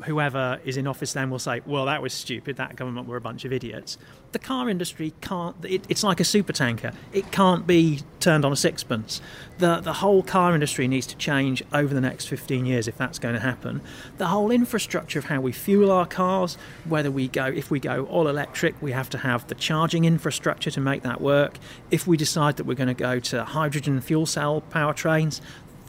whoever 0.06 0.60
is 0.66 0.78
in 0.78 0.88
office 0.88 1.14
then 1.14 1.30
will 1.30 1.40
say, 1.40 1.62
well, 1.66 1.86
that 1.86 2.02
was 2.02 2.14
stupid, 2.14 2.58
that 2.58 2.76
government 2.76 3.08
were 3.08 3.18
a 3.18 3.22
bunch 3.22 3.46
of 3.46 3.54
idiots. 3.54 3.98
The 4.32 4.40
car 4.40 4.70
industry 4.70 5.14
can't, 5.22 5.56
it, 5.64 5.86
it's 5.88 6.04
like 6.04 6.20
a 6.20 6.24
supertanker, 6.24 6.94
it 7.14 7.32
can't 7.32 7.66
be 7.66 8.02
turned 8.20 8.44
on 8.44 8.52
a 8.52 8.56
sixpence. 8.56 9.22
The, 9.60 9.80
the 9.80 9.94
whole 9.94 10.24
car 10.24 10.54
industry 10.54 10.88
needs 10.88 11.08
to 11.08 11.16
change 11.16 11.64
over 11.72 11.94
the 11.94 12.02
next 12.02 12.26
15 12.26 12.66
years 12.66 12.88
if 12.88 12.98
that's 12.98 13.20
going 13.20 13.36
to 13.36 13.40
happen. 13.40 13.82
The 14.18 14.28
whole 14.28 14.52
infrastructure 14.52 15.20
of 15.20 15.26
how 15.26 15.40
we 15.40 15.52
fuel 15.52 15.92
our 15.92 16.06
cars, 16.06 16.58
whether 16.86 17.12
we 17.12 17.28
go, 17.28 17.46
if 17.46 17.72
we 17.72 17.80
go 17.80 18.06
all 18.06 18.28
electric, 18.28 18.82
we 18.82 18.92
have 18.92 19.10
to 19.12 19.20
have 19.20 19.48
the 19.48 19.56
charging 19.56 20.06
infrastructure 20.06 20.72
to 20.72 20.82
make 20.82 21.04
that 21.04 21.22
work. 21.22 21.58
If 21.92 22.08
we 22.08 22.18
decide 22.18 22.58
that 22.58 22.66
we're 22.66 22.74
going 22.74 22.88
to 22.88 22.94
go 22.94 23.20
to 23.20 23.46
hydrogen 23.46 24.02
fuel 24.02 24.26
cell 24.26 24.64
powertrains, 24.72 25.40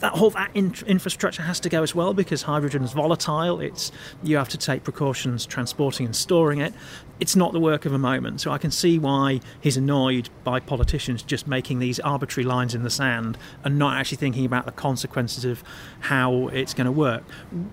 that 0.01 0.13
whole 0.13 0.31
that 0.31 0.51
in- 0.55 0.75
infrastructure 0.87 1.43
has 1.43 1.61
to 1.61 1.69
go 1.69 1.83
as 1.83 1.95
well 1.95 2.13
because 2.15 2.43
hydrogen 2.43 2.83
is 2.83 2.93
volatile. 2.93 3.61
It's 3.61 3.93
you 4.23 4.37
have 4.37 4.49
to 4.51 4.59
take 4.59 4.85
precautions 4.85 5.47
transporting 5.47 6.07
and 6.07 6.15
storing 6.15 6.61
it. 6.61 6.75
It's 7.19 7.35
not 7.35 7.53
the 7.53 7.61
work 7.61 7.87
of 7.87 7.93
a 7.93 7.99
moment. 7.99 8.41
So 8.41 8.51
I 8.51 8.59
can 8.59 8.71
see 8.71 8.99
why 8.99 9.41
he's 9.61 9.77
annoyed 9.77 10.29
by 10.45 10.61
politicians 10.61 11.23
just 11.23 11.47
making 11.47 11.79
these 11.79 11.99
arbitrary 12.01 12.47
lines 12.47 12.75
in 12.75 12.83
the 12.83 12.91
sand 12.91 13.39
and 13.65 13.79
not 13.79 13.97
actually 13.97 14.19
thinking 14.19 14.45
about 14.45 14.67
the 14.67 14.73
consequences 14.73 15.45
of 15.45 15.65
how 16.01 16.49
it's 16.49 16.75
going 16.75 16.85
to 16.85 16.93
work. 16.93 17.23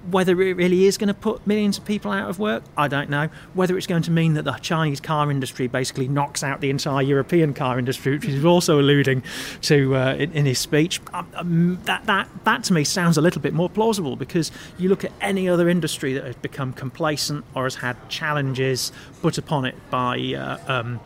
Whether 0.09 0.41
it 0.41 0.53
really 0.55 0.85
is 0.85 0.97
going 0.97 1.07
to 1.07 1.13
put 1.13 1.45
millions 1.45 1.77
of 1.77 1.85
people 1.85 2.11
out 2.11 2.29
of 2.29 2.39
work, 2.39 2.63
I 2.77 2.87
don't 2.87 3.09
know. 3.09 3.29
Whether 3.53 3.77
it's 3.77 3.87
going 3.87 4.03
to 4.03 4.11
mean 4.11 4.33
that 4.35 4.43
the 4.43 4.53
Chinese 4.53 5.01
car 5.01 5.29
industry 5.29 5.67
basically 5.67 6.07
knocks 6.07 6.43
out 6.43 6.61
the 6.61 6.69
entire 6.69 7.01
European 7.01 7.53
car 7.53 7.77
industry, 7.77 8.13
which 8.13 8.25
he's 8.25 8.45
also 8.45 8.79
alluding 8.79 9.23
to 9.61 9.95
uh, 9.95 10.13
in, 10.15 10.31
in, 10.33 10.45
his 10.45 10.59
speech, 10.59 11.01
um, 11.13 11.27
um, 11.35 11.79
that, 11.83 12.05
that, 12.05 12.27
that 12.43 12.63
to 12.65 12.73
me 12.73 12.83
sounds 12.83 13.17
a 13.17 13.21
little 13.21 13.41
bit 13.41 13.53
more 13.53 13.69
plausible 13.69 14.15
because 14.15 14.51
you 14.77 14.89
look 14.89 15.03
at 15.03 15.11
any 15.21 15.49
other 15.49 15.69
industry 15.69 16.13
that 16.13 16.23
has 16.23 16.35
become 16.37 16.73
complacent 16.73 17.43
or 17.55 17.63
has 17.63 17.75
had 17.75 17.97
challenges 18.09 18.91
put 19.33 19.39
upon 19.39 19.65
it 19.65 19.75
by 19.89 20.19
uh, 20.35 20.57
um, 20.67 20.99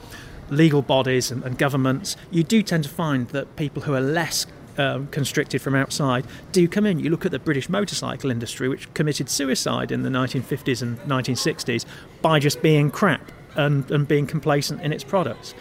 legal 0.50 0.82
bodies 0.82 1.32
and, 1.32 1.44
and, 1.44 1.58
governments, 1.58 2.18
you 2.30 2.44
do 2.44 2.62
tend 2.62 2.84
to 2.84 2.90
find 2.90 3.30
that 3.30 3.56
people 3.56 3.84
who 3.84 3.94
are 3.94 4.02
less 4.02 4.46
um, 4.78 5.08
constricted 5.08 5.62
from 5.62 5.76
outside 5.76 6.26
do 6.52 6.68
come 6.68 6.86
in. 6.86 7.00
You 7.00 7.10
look 7.10 7.26
at 7.26 7.32
the 7.32 7.40
British 7.40 7.70
motorcycle 7.70 8.30
industry, 8.30 8.68
which 8.68 8.94
committed 8.94 9.30
suicide 9.30 9.94
in 9.94 10.04
the 10.04 10.10
1950s 10.10 10.82
and 10.82 11.00
1960s 11.00 11.86
by 12.22 12.40
just 12.40 12.62
being 12.62 12.92
crap 12.92 13.32
and, 13.56 13.90
and 13.90 14.06
being 14.06 14.28
complacent 14.28 14.82
in 14.82 14.92
its 14.92 15.06
products. 15.06 15.54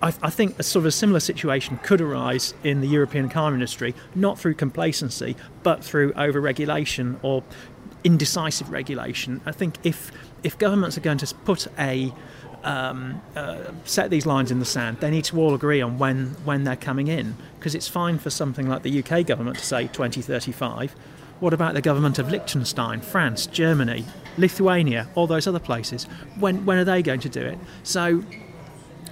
I, 0.00 0.14
I, 0.22 0.30
think 0.30 0.58
a 0.58 0.62
sort 0.62 0.82
of 0.82 0.86
a 0.86 0.92
similar 0.92 1.20
situation 1.20 1.78
could 1.82 2.00
arise 2.00 2.54
in 2.62 2.80
the 2.80 2.88
European 2.88 3.28
car 3.28 3.52
industry, 3.52 3.94
not 4.14 4.38
through 4.38 4.54
complacency, 4.54 5.36
but 5.62 5.84
through 5.84 6.12
over-regulation 6.14 7.18
or 7.22 7.42
indecisive 8.04 8.70
regulation. 8.70 9.40
I 9.46 9.52
think 9.52 9.78
if 9.84 10.10
if 10.42 10.58
governments 10.58 10.96
are 10.96 11.02
going 11.02 11.18
to 11.18 11.34
put 11.44 11.66
a 11.78 12.12
um, 12.62 13.22
uh, 13.36 13.72
set 13.84 14.10
these 14.10 14.26
lines 14.26 14.50
in 14.50 14.58
the 14.58 14.64
sand, 14.64 14.98
they 15.00 15.10
need 15.10 15.24
to 15.24 15.40
all 15.40 15.54
agree 15.54 15.80
on 15.80 15.98
when 15.98 16.36
when 16.44 16.64
they're 16.64 16.76
coming 16.76 17.08
in. 17.08 17.36
Because 17.58 17.74
it's 17.74 17.88
fine 17.88 18.18
for 18.18 18.30
something 18.30 18.68
like 18.68 18.82
the 18.82 19.02
UK 19.02 19.26
government 19.26 19.58
to 19.58 19.64
say 19.64 19.86
2035. 19.88 20.94
What 21.40 21.54
about 21.54 21.72
the 21.72 21.80
government 21.80 22.18
of 22.18 22.30
Liechtenstein, 22.30 23.00
France, 23.00 23.46
Germany, 23.46 24.04
Lithuania, 24.36 25.08
all 25.14 25.26
those 25.26 25.46
other 25.46 25.58
places? 25.58 26.04
When 26.38 26.64
when 26.66 26.78
are 26.78 26.84
they 26.84 27.02
going 27.02 27.20
to 27.20 27.28
do 27.28 27.40
it? 27.40 27.58
So 27.82 28.22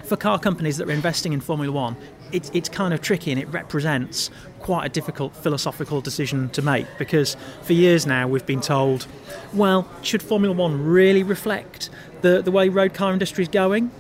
for 0.05 0.17
car 0.17 0.39
companies 0.39 0.79
that 0.79 0.89
are 0.89 0.93
investing 0.93 1.33
in 1.33 1.41
Formula 1.41 1.73
One, 1.73 1.97
it's, 2.33 2.51
it's 2.55 2.69
kind 2.69 2.95
of 2.95 3.01
tricky 3.01 3.31
and 3.31 3.41
it 3.41 3.49
represents 3.49 4.31
quite 4.61 4.87
a 4.87 4.89
difficult 4.89 5.35
philosophical 5.37 6.01
decision 6.01 6.49
to 6.51 6.63
make 6.63 6.87
because 6.99 7.37
for 7.63 7.73
years 7.73 8.07
now 8.07 8.27
we've 8.27 8.47
been 8.47 8.61
told, 8.61 9.07
well, 9.53 9.89
should 10.03 10.23
Formula 10.23 10.55
One 10.55 10.85
really 10.85 11.23
reflect 11.23 11.91
the, 12.23 12.43
the 12.43 12.51
way 12.51 12.69
road 12.69 12.95
car 12.95 13.13
industry 13.13 13.43
is 13.43 13.49
going? 13.49 13.91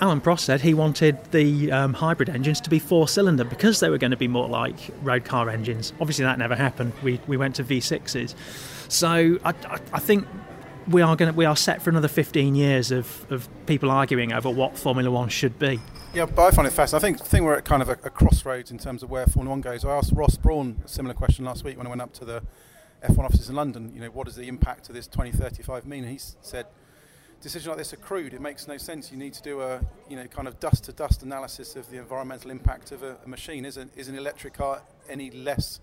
Alain 0.00 0.20
Prost 0.20 0.40
said 0.40 0.60
he 0.62 0.74
wanted 0.74 1.16
the 1.30 1.70
um, 1.70 1.94
hybrid 1.94 2.28
engines 2.28 2.60
to 2.62 2.70
be 2.70 2.80
four 2.80 3.06
cylinder 3.06 3.44
because 3.44 3.78
they 3.78 3.88
were 3.88 3.98
going 3.98 4.10
to 4.10 4.16
be 4.16 4.26
more 4.26 4.48
like 4.48 4.90
road 5.00 5.24
car 5.24 5.48
engines. 5.48 5.92
Obviously, 6.00 6.24
that 6.24 6.40
never 6.40 6.56
happened. 6.56 6.92
We, 7.04 7.20
we 7.28 7.36
went 7.36 7.54
to 7.56 7.64
V6s. 7.64 8.34
So 8.90 9.38
I, 9.44 9.50
I, 9.50 9.78
I 9.92 9.98
think 10.00 10.26
we 10.88 11.02
are 11.02 11.14
going 11.14 11.30
to, 11.30 11.36
we 11.36 11.44
are 11.44 11.54
set 11.54 11.82
for 11.82 11.90
another 11.90 12.08
15 12.08 12.56
years 12.56 12.90
of, 12.90 13.30
of 13.30 13.48
people 13.66 13.92
arguing 13.92 14.32
over 14.32 14.50
what 14.50 14.76
Formula 14.76 15.08
One 15.08 15.28
should 15.28 15.56
be. 15.58 15.78
Yeah, 16.14 16.26
but 16.26 16.42
I 16.42 16.50
find 16.50 16.68
it 16.68 16.72
fascinating. 16.72 17.14
I 17.14 17.18
think, 17.18 17.26
think 17.26 17.44
we're 17.46 17.54
at 17.54 17.64
kind 17.64 17.80
of 17.80 17.88
a, 17.88 17.92
a, 17.92 18.10
crossroads 18.10 18.70
in 18.70 18.76
terms 18.76 19.02
of 19.02 19.08
where 19.08 19.24
Formula 19.24 19.48
One 19.48 19.62
goes. 19.62 19.82
I 19.82 19.96
asked 19.96 20.12
Ross 20.12 20.36
Brawn 20.36 20.82
a 20.84 20.88
similar 20.88 21.14
question 21.14 21.46
last 21.46 21.64
week 21.64 21.78
when 21.78 21.86
I 21.86 21.88
went 21.88 22.02
up 22.02 22.12
to 22.14 22.26
the 22.26 22.42
F1 23.02 23.20
offices 23.20 23.48
in 23.48 23.56
London. 23.56 23.90
You 23.94 24.02
know, 24.02 24.08
what 24.08 24.26
does 24.26 24.36
the 24.36 24.46
impact 24.46 24.90
of 24.90 24.94
this 24.94 25.06
2035 25.06 25.86
mean? 25.86 26.04
He 26.04 26.18
said, 26.18 26.66
decisions 27.40 27.68
like 27.68 27.78
this 27.78 27.94
are 27.94 27.96
crude. 27.96 28.34
It 28.34 28.42
makes 28.42 28.68
no 28.68 28.76
sense. 28.76 29.10
You 29.10 29.16
need 29.16 29.32
to 29.32 29.42
do 29.42 29.62
a, 29.62 29.80
you 30.10 30.16
know, 30.16 30.26
kind 30.26 30.46
of 30.46 30.60
dust 30.60 30.84
to 30.84 30.92
dust 30.92 31.22
analysis 31.22 31.76
of 31.76 31.88
the 31.88 31.96
environmental 31.96 32.50
impact 32.50 32.92
of 32.92 33.02
a, 33.02 33.16
a 33.24 33.28
machine. 33.28 33.64
Is, 33.64 33.78
a, 33.78 33.88
is 33.96 34.08
an 34.08 34.18
electric 34.18 34.52
car 34.52 34.82
any 35.08 35.30
less, 35.30 35.80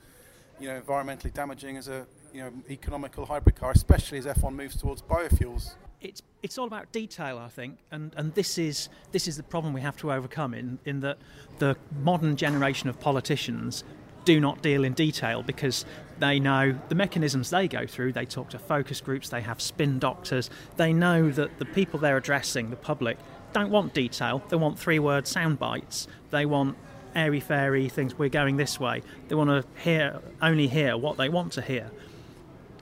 you 0.60 0.68
know, 0.68 0.80
environmentally 0.80 1.34
damaging 1.34 1.76
as 1.76 1.88
a, 1.88 2.06
you 2.36 2.42
know, 2.42 2.52
economical 2.70 3.26
hybrid 3.26 3.56
car, 3.56 3.72
especially 3.72 4.20
as 4.20 4.28
F1 4.28 4.54
moves 4.54 4.76
towards 4.76 5.02
biofuels? 5.02 5.74
it's 6.02 6.22
it's 6.42 6.58
all 6.58 6.68
about 6.68 6.92
detail, 6.92 7.38
I 7.38 7.50
think, 7.50 7.78
and 7.92 8.14
and 8.16 8.34
this 8.34 8.58
is 8.58 8.90
this 9.12 9.28
is 9.28 9.38
the 9.38 9.44
problem 9.44 9.74
we 9.74 9.82
have 9.82 9.98
to 9.98 10.12
overcome 10.12 10.54
in 10.54 10.80
in 10.86 11.02
that 11.02 11.18
the 11.60 11.76
modern 12.02 12.36
generation 12.36 12.90
of 12.90 13.00
politicians 13.00 13.84
do 14.26 14.40
not 14.40 14.62
deal 14.62 14.84
in 14.84 14.94
detail 14.94 15.42
because 15.44 15.86
they 16.20 16.40
know 16.40 16.78
the 16.90 16.96
mechanisms 16.96 17.50
they 17.50 17.68
go 17.68 17.86
through. 17.88 18.14
They 18.14 18.26
talk 18.26 18.50
to 18.50 18.60
focus 18.60 19.02
groups, 19.02 19.30
they 19.30 19.42
have 19.42 19.62
spin 19.62 20.00
doctors. 20.00 20.50
They 20.78 20.94
know 20.94 21.32
that 21.32 21.58
the 21.58 21.66
people 21.66 22.00
they're 22.00 22.18
addressing, 22.18 22.70
the 22.70 22.76
public, 22.76 23.18
don't 23.54 23.72
want 23.72 23.94
detail. 23.94 24.44
They 24.50 24.58
want 24.58 24.78
three-word 24.78 25.28
sound 25.28 25.58
bites. 25.58 26.08
They 26.30 26.46
want 26.46 26.78
airy 27.16 27.40
fairy 27.40 27.90
things. 27.90 28.18
We're 28.18 28.30
going 28.30 28.58
this 28.58 28.80
way. 28.80 29.02
They 29.28 29.36
want 29.36 29.50
to 29.50 29.82
hear 29.82 30.20
only 30.42 30.68
hear 30.68 30.96
what 30.98 31.18
they 31.18 31.30
want 31.30 31.54
to 31.54 31.62
hear 31.62 31.90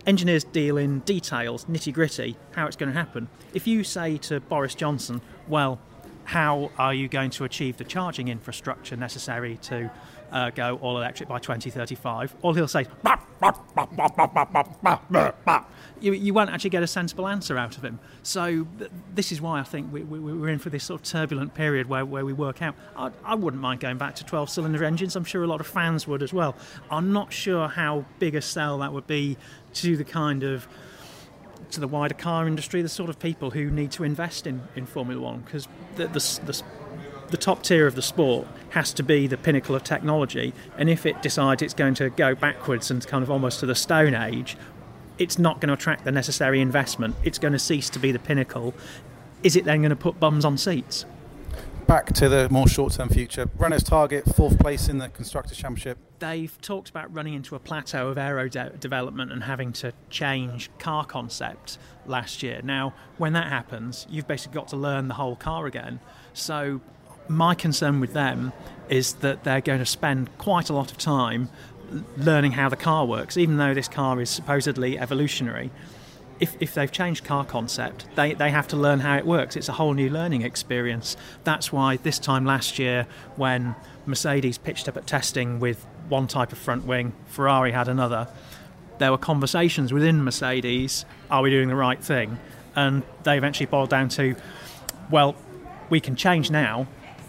engineers 0.07 0.45
deal 0.45 0.77
in 0.77 0.99
details, 1.01 1.65
nitty 1.65 1.93
gritty, 1.93 2.37
how 2.51 2.65
it's 2.65 2.77
going 2.77 2.91
to 2.91 2.97
happen. 2.97 3.27
If 3.53 3.67
you 3.67 3.83
say 3.83 4.17
to 4.17 4.39
Boris 4.39 4.73
Johnson, 4.73 5.21
well, 5.47 5.79
how 6.23 6.71
are 6.77 6.93
you 6.93 7.07
going 7.07 7.29
to 7.31 7.43
achieve 7.43 7.77
the 7.77 7.83
charging 7.83 8.29
infrastructure 8.29 8.95
necessary 8.95 9.57
to 9.63 9.91
uh, 10.31 10.49
go 10.51 10.77
all 10.81 10.97
electric 10.97 11.29
by 11.29 11.39
2035? 11.39 12.35
All 12.41 12.53
he'll 12.53 12.67
say, 12.67 12.85
you, 15.99 16.13
you 16.13 16.33
won't 16.33 16.49
actually 16.49 16.69
get 16.69 16.83
a 16.83 16.87
sensible 16.87 17.27
answer 17.27 17.57
out 17.57 17.77
of 17.77 17.83
him. 17.83 17.99
So 18.23 18.67
th- 18.77 18.91
this 19.13 19.31
is 19.31 19.41
why 19.41 19.59
I 19.59 19.63
think 19.63 19.91
we, 19.91 20.03
we, 20.03 20.19
we're 20.19 20.49
in 20.49 20.59
for 20.59 20.69
this 20.69 20.83
sort 20.83 21.01
of 21.01 21.07
turbulent 21.07 21.53
period 21.53 21.87
where, 21.87 22.05
where 22.05 22.25
we 22.25 22.33
work 22.33 22.61
out. 22.61 22.75
I, 22.95 23.11
I 23.23 23.35
wouldn't 23.35 23.61
mind 23.61 23.79
going 23.79 23.97
back 23.97 24.15
to 24.15 24.25
12 24.25 24.49
cylinder 24.49 24.83
engines. 24.83 25.15
I'm 25.15 25.23
sure 25.23 25.43
a 25.43 25.47
lot 25.47 25.61
of 25.61 25.67
fans 25.67 26.07
would 26.07 26.23
as 26.23 26.33
well. 26.33 26.55
I'm 26.91 27.13
not 27.13 27.33
sure 27.33 27.67
how 27.67 28.05
big 28.19 28.35
a 28.35 28.41
sell 28.41 28.79
that 28.79 28.93
would 28.93 29.07
be 29.07 29.37
to 29.75 29.97
the 29.97 30.03
kind 30.03 30.43
of 30.43 30.67
to 31.71 31.79
the 31.79 31.87
wider 31.87 32.13
car 32.13 32.47
industry, 32.47 32.81
the 32.81 32.89
sort 32.89 33.09
of 33.09 33.19
people 33.19 33.51
who 33.51 33.69
need 33.69 33.91
to 33.91 34.03
invest 34.03 34.47
in, 34.47 34.61
in 34.75 34.85
Formula 34.85 35.21
One, 35.21 35.41
because 35.41 35.67
the, 35.95 36.07
the, 36.07 36.39
the, 36.45 36.63
the, 37.29 37.37
top 37.37 37.63
tier 37.63 37.87
of 37.87 37.95
the 37.95 38.01
sport 38.01 38.47
has 38.69 38.93
to 38.93 39.03
be 39.03 39.27
the 39.27 39.37
pinnacle 39.37 39.75
of 39.75 39.83
technology. 39.83 40.53
And 40.77 40.89
if 40.89 41.05
it 41.05 41.21
decides 41.21 41.61
it's 41.61 41.73
going 41.73 41.93
to 41.95 42.09
go 42.09 42.35
backwards 42.35 42.91
and 42.91 43.05
kind 43.05 43.23
of 43.23 43.31
almost 43.31 43.59
to 43.61 43.65
the 43.65 43.75
Stone 43.75 44.13
Age, 44.15 44.57
it's 45.17 45.39
not 45.39 45.59
going 45.59 45.67
to 45.67 45.73
attract 45.73 46.05
the 46.05 46.11
necessary 46.11 46.61
investment. 46.61 47.15
It's 47.23 47.39
going 47.39 47.53
to 47.53 47.59
cease 47.59 47.89
to 47.91 47.99
be 47.99 48.11
the 48.11 48.19
pinnacle. 48.19 48.73
Is 49.43 49.55
it 49.55 49.65
then 49.65 49.81
going 49.81 49.89
to 49.89 49.95
put 49.95 50.19
bums 50.19 50.45
on 50.45 50.57
seats? 50.57 51.05
Back 51.87 52.07
to 52.15 52.27
the 52.27 52.49
more 52.49 52.67
short 52.67 52.91
term 52.91 53.07
future. 53.07 53.49
Renault's 53.57 53.85
target, 53.85 54.25
fourth 54.35 54.59
place 54.59 54.89
in 54.89 54.97
the 54.97 55.07
Constructors' 55.07 55.57
Championship. 55.57 55.97
They've 56.19 56.59
talked 56.61 56.89
about 56.89 57.13
running 57.13 57.33
into 57.33 57.55
a 57.55 57.59
plateau 57.59 58.09
of 58.09 58.17
aero 58.17 58.49
de- 58.49 58.71
development 58.71 59.31
and 59.31 59.43
having 59.43 59.71
to 59.73 59.93
change 60.09 60.69
car 60.79 61.05
concept 61.05 61.77
last 62.05 62.43
year. 62.43 62.59
Now, 62.61 62.93
when 63.17 63.31
that 63.33 63.47
happens, 63.47 64.05
you've 64.09 64.27
basically 64.27 64.55
got 64.55 64.67
to 64.69 64.75
learn 64.75 65.07
the 65.07 65.13
whole 65.13 65.37
car 65.37 65.65
again. 65.65 66.01
So, 66.33 66.81
my 67.29 67.55
concern 67.55 67.99
with 67.99 68.13
them 68.13 68.53
is 68.89 69.15
that 69.15 69.43
they're 69.43 69.61
going 69.61 69.79
to 69.79 69.85
spend 69.85 70.35
quite 70.37 70.69
a 70.69 70.73
lot 70.73 70.91
of 70.91 70.97
time 70.97 71.49
learning 72.17 72.51
how 72.51 72.69
the 72.69 72.75
car 72.75 73.05
works, 73.05 73.37
even 73.37 73.57
though 73.57 73.73
this 73.73 73.87
car 73.87 74.19
is 74.21 74.29
supposedly 74.29 74.97
evolutionary. 74.97 75.71
If, 76.39 76.55
if 76.59 76.73
they've 76.73 76.91
changed 76.91 77.23
car 77.23 77.45
concept, 77.45 78.05
they, 78.15 78.33
they 78.33 78.51
have 78.51 78.67
to 78.69 78.77
learn 78.77 78.99
how 78.99 79.17
it 79.17 79.25
works. 79.25 79.55
It's 79.55 79.69
a 79.69 79.73
whole 79.73 79.93
new 79.93 80.09
learning 80.09 80.43
experience. 80.43 81.17
That's 81.43 81.71
why 81.71 81.97
this 81.97 82.19
time 82.19 82.45
last 82.45 82.77
year, 82.77 83.07
when 83.35 83.75
Mercedes 84.05 84.57
pitched 84.57 84.87
up 84.87 84.97
at 84.97 85.07
testing 85.07 85.59
with 85.59 85.85
one 86.09 86.27
type 86.27 86.51
of 86.51 86.57
front 86.57 86.85
wing, 86.85 87.13
Ferrari 87.25 87.71
had 87.71 87.87
another, 87.87 88.27
there 88.99 89.11
were 89.11 89.17
conversations 89.17 89.93
within 89.93 90.23
Mercedes 90.23 91.05
are 91.29 91.41
we 91.41 91.49
doing 91.49 91.67
the 91.67 91.75
right 91.75 92.03
thing? 92.03 92.37
And 92.75 93.03
they 93.23 93.37
eventually 93.37 93.65
boiled 93.65 93.89
down 93.89 94.09
to, 94.09 94.35
well, 95.09 95.35
we 95.89 95.99
can 95.99 96.15
change 96.15 96.51
now, 96.51 96.87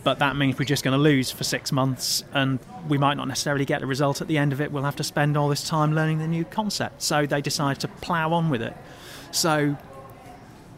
but 0.08 0.20
that 0.20 0.36
means 0.36 0.58
we're 0.58 0.64
just 0.64 0.84
going 0.84 0.96
to 0.96 1.02
lose 1.02 1.30
for 1.30 1.44
six 1.44 1.70
months 1.70 2.24
and 2.32 2.58
we 2.88 2.96
might 2.96 3.18
not 3.18 3.28
necessarily 3.28 3.66
get 3.66 3.82
the 3.82 3.86
result 3.86 4.22
at 4.22 4.26
the 4.26 4.38
end 4.38 4.54
of 4.54 4.60
it. 4.62 4.72
We'll 4.72 4.84
have 4.84 4.96
to 4.96 5.04
spend 5.04 5.36
all 5.36 5.50
this 5.50 5.68
time 5.68 5.94
learning 5.94 6.16
the 6.16 6.26
new 6.26 6.46
concept. 6.46 7.02
So 7.02 7.26
they 7.26 7.42
decided 7.42 7.80
to 7.80 7.88
plough 7.88 8.32
on 8.32 8.48
with 8.48 8.62
it. 8.62 8.74
So 9.32 9.76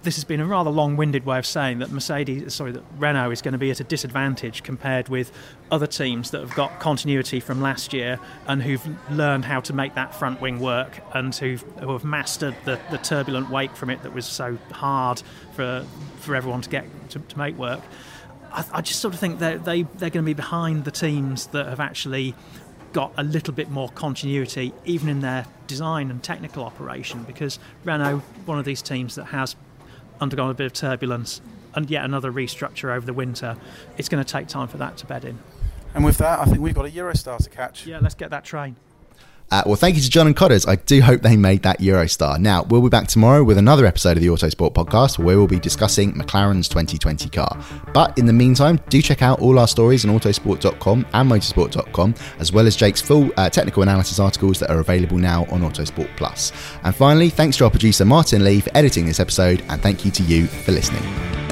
this 0.02 0.16
has 0.16 0.24
been 0.24 0.40
a 0.40 0.46
rather 0.46 0.68
long-winded 0.68 1.24
way 1.24 1.38
of 1.38 1.46
saying 1.46 1.78
that 1.78 1.92
Mercedes, 1.92 2.52
sorry, 2.54 2.72
that 2.72 2.82
Renault 2.98 3.30
is 3.30 3.40
going 3.40 3.52
to 3.52 3.58
be 3.58 3.70
at 3.70 3.78
a 3.78 3.84
disadvantage 3.84 4.64
compared 4.64 5.08
with 5.08 5.30
other 5.70 5.86
teams 5.86 6.32
that 6.32 6.40
have 6.40 6.56
got 6.56 6.80
continuity 6.80 7.38
from 7.38 7.60
last 7.60 7.92
year 7.92 8.18
and 8.48 8.60
who've 8.60 8.84
learned 9.12 9.44
how 9.44 9.60
to 9.60 9.72
make 9.72 9.94
that 9.94 10.12
front 10.12 10.40
wing 10.40 10.58
work 10.58 11.00
and 11.14 11.32
who've, 11.36 11.62
who 11.78 11.92
have 11.92 12.02
mastered 12.02 12.56
the, 12.64 12.80
the 12.90 12.98
turbulent 12.98 13.48
wake 13.48 13.76
from 13.76 13.90
it 13.90 14.02
that 14.02 14.12
was 14.12 14.26
so 14.26 14.58
hard 14.72 15.22
for 15.52 15.86
for 16.18 16.34
everyone 16.34 16.60
to 16.60 16.68
get 16.68 16.84
to, 17.10 17.18
to 17.18 17.38
make 17.38 17.56
work. 17.56 17.80
I, 18.52 18.64
I, 18.72 18.80
just 18.80 19.00
sort 19.00 19.14
of 19.14 19.20
think 19.20 19.38
that 19.40 19.64
they 19.64 19.82
they're 19.82 20.10
going 20.10 20.24
to 20.24 20.28
be 20.28 20.34
behind 20.34 20.84
the 20.84 20.90
teams 20.90 21.46
that 21.48 21.66
have 21.66 21.80
actually 21.80 22.34
got 22.92 23.12
a 23.16 23.22
little 23.22 23.54
bit 23.54 23.70
more 23.70 23.88
continuity, 23.90 24.72
even 24.84 25.08
in 25.08 25.20
their 25.20 25.46
design 25.66 26.10
and 26.10 26.22
technical 26.22 26.64
operation, 26.64 27.22
because 27.22 27.58
Renault, 27.84 28.22
one 28.46 28.58
of 28.58 28.64
these 28.64 28.82
teams 28.82 29.14
that 29.14 29.26
has 29.26 29.56
undergone 30.20 30.50
a 30.50 30.54
bit 30.54 30.66
of 30.66 30.72
turbulence 30.72 31.40
and 31.74 31.88
yet 31.88 32.04
another 32.04 32.32
restructure 32.32 32.94
over 32.94 33.06
the 33.06 33.12
winter, 33.12 33.56
it's 33.96 34.08
going 34.08 34.22
to 34.22 34.30
take 34.30 34.48
time 34.48 34.66
for 34.66 34.78
that 34.78 34.96
to 34.98 35.06
bed 35.06 35.24
in. 35.24 35.38
And 35.94 36.04
with 36.04 36.18
that, 36.18 36.40
I 36.40 36.44
think 36.44 36.58
we've 36.60 36.74
got 36.74 36.86
a 36.86 36.90
Eurostar 36.90 37.42
to 37.42 37.50
catch. 37.50 37.86
Yeah, 37.86 38.00
let's 38.00 38.14
get 38.14 38.30
that 38.30 38.44
train. 38.44 38.76
Uh, 39.50 39.62
well, 39.66 39.76
thank 39.76 39.96
you 39.96 40.02
to 40.02 40.10
John 40.10 40.26
and 40.26 40.36
Codders. 40.36 40.66
I 40.66 40.76
do 40.76 41.00
hope 41.02 41.22
they 41.22 41.36
made 41.36 41.62
that 41.62 41.80
Eurostar. 41.80 42.38
Now, 42.38 42.62
we'll 42.64 42.82
be 42.82 42.88
back 42.88 43.08
tomorrow 43.08 43.42
with 43.42 43.58
another 43.58 43.84
episode 43.84 44.16
of 44.16 44.22
the 44.22 44.28
Autosport 44.28 44.74
podcast 44.74 45.18
where 45.18 45.36
we'll 45.36 45.48
be 45.48 45.58
discussing 45.58 46.12
McLaren's 46.12 46.68
2020 46.68 47.28
car. 47.30 47.60
But 47.92 48.16
in 48.16 48.26
the 48.26 48.32
meantime, 48.32 48.78
do 48.88 49.02
check 49.02 49.22
out 49.22 49.40
all 49.40 49.58
our 49.58 49.66
stories 49.66 50.04
on 50.04 50.16
autosport.com 50.16 51.06
and 51.12 51.30
motorsport.com, 51.30 52.14
as 52.38 52.52
well 52.52 52.66
as 52.66 52.76
Jake's 52.76 53.00
full 53.00 53.30
uh, 53.36 53.50
technical 53.50 53.82
analysis 53.82 54.20
articles 54.20 54.60
that 54.60 54.70
are 54.70 54.78
available 54.78 55.18
now 55.18 55.42
on 55.46 55.62
Autosport 55.62 56.16
Plus. 56.16 56.52
And 56.84 56.94
finally, 56.94 57.28
thanks 57.30 57.56
to 57.56 57.64
our 57.64 57.70
producer 57.70 58.04
Martin 58.04 58.44
Lee 58.44 58.60
for 58.60 58.70
editing 58.76 59.06
this 59.06 59.20
episode, 59.20 59.64
and 59.68 59.82
thank 59.82 60.04
you 60.04 60.10
to 60.12 60.22
you 60.22 60.46
for 60.46 60.72
listening. 60.72 61.49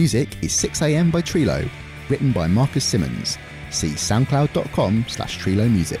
Music 0.00 0.30
is 0.42 0.52
6am 0.52 1.12
by 1.12 1.20
Trilo, 1.20 1.68
written 2.08 2.32
by 2.32 2.46
Marcus 2.46 2.86
Simmons. 2.86 3.36
See 3.68 3.90
soundcloud.com 3.90 5.04
slash 5.08 5.38
Trilo 5.38 5.70
Music. 5.70 6.00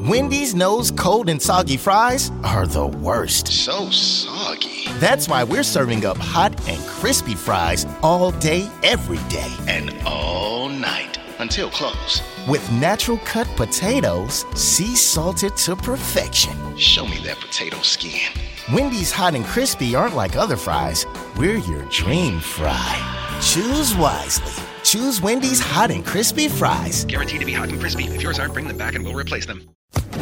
Wendy's 0.00 0.54
knows 0.54 0.90
cold 0.90 1.28
and 1.28 1.40
soggy 1.40 1.76
fries 1.76 2.30
are 2.42 2.66
the 2.66 2.86
worst. 2.86 3.46
So 3.48 3.88
soggy. 3.90 4.86
That's 4.98 5.28
why 5.28 5.44
we're 5.44 5.62
serving 5.62 6.04
up 6.04 6.18
hot 6.18 6.52
and 6.68 6.82
crispy 6.84 7.34
fries 7.34 7.86
all 8.02 8.32
day, 8.32 8.68
every 8.82 9.18
day. 9.28 9.52
And 9.66 9.94
all 10.04 10.68
night 10.68 11.18
until 11.38 11.70
close. 11.70 12.20
With 12.48 12.70
natural 12.72 13.18
cut 13.18 13.46
potatoes, 13.56 14.44
sea 14.54 14.94
salted 14.96 15.56
to 15.58 15.76
perfection. 15.76 16.76
Show 16.76 17.06
me 17.06 17.18
that 17.24 17.38
potato 17.40 17.80
skin. 17.82 18.32
Wendy's 18.72 19.12
hot 19.12 19.34
and 19.34 19.44
crispy 19.44 19.94
aren't 19.94 20.16
like 20.16 20.36
other 20.36 20.56
fries. 20.56 21.06
We're 21.36 21.58
your 21.58 21.84
dream 21.86 22.40
fry. 22.40 23.38
Choose 23.40 23.94
wisely. 23.96 24.73
Choose 24.94 25.20
Wendy's 25.20 25.58
hot 25.58 25.90
and 25.90 26.06
crispy 26.06 26.46
fries. 26.46 27.04
Guaranteed 27.06 27.40
to 27.40 27.44
be 27.44 27.52
hot 27.52 27.68
and 27.68 27.80
crispy. 27.80 28.04
If 28.14 28.22
yours 28.22 28.38
aren't, 28.38 28.54
bring 28.54 28.68
them 28.68 28.76
back 28.76 28.94
and 28.94 29.04
we'll 29.04 29.16
replace 29.16 29.44
them. 29.44 29.68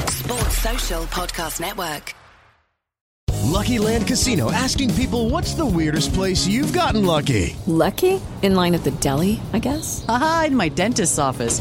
Sports 0.09 0.57
Social 0.57 1.03
Podcast 1.13 1.61
Network. 1.61 2.15
Lucky 3.45 3.79
Land 3.79 4.07
Casino 4.07 4.51
asking 4.51 4.95
people 4.95 5.29
what's 5.29 5.53
the 5.53 5.67
weirdest 5.67 6.15
place 6.15 6.47
you've 6.47 6.73
gotten 6.73 7.05
lucky? 7.05 7.55
Lucky? 7.67 8.19
In 8.41 8.55
line 8.55 8.75
at 8.75 8.83
the 8.83 8.93
deli, 8.93 9.43
I 9.53 9.59
guess? 9.59 10.07
Aha, 10.09 10.45
in 10.47 10.57
my 10.57 10.71
dentist's 10.71 11.19
office. 11.19 11.61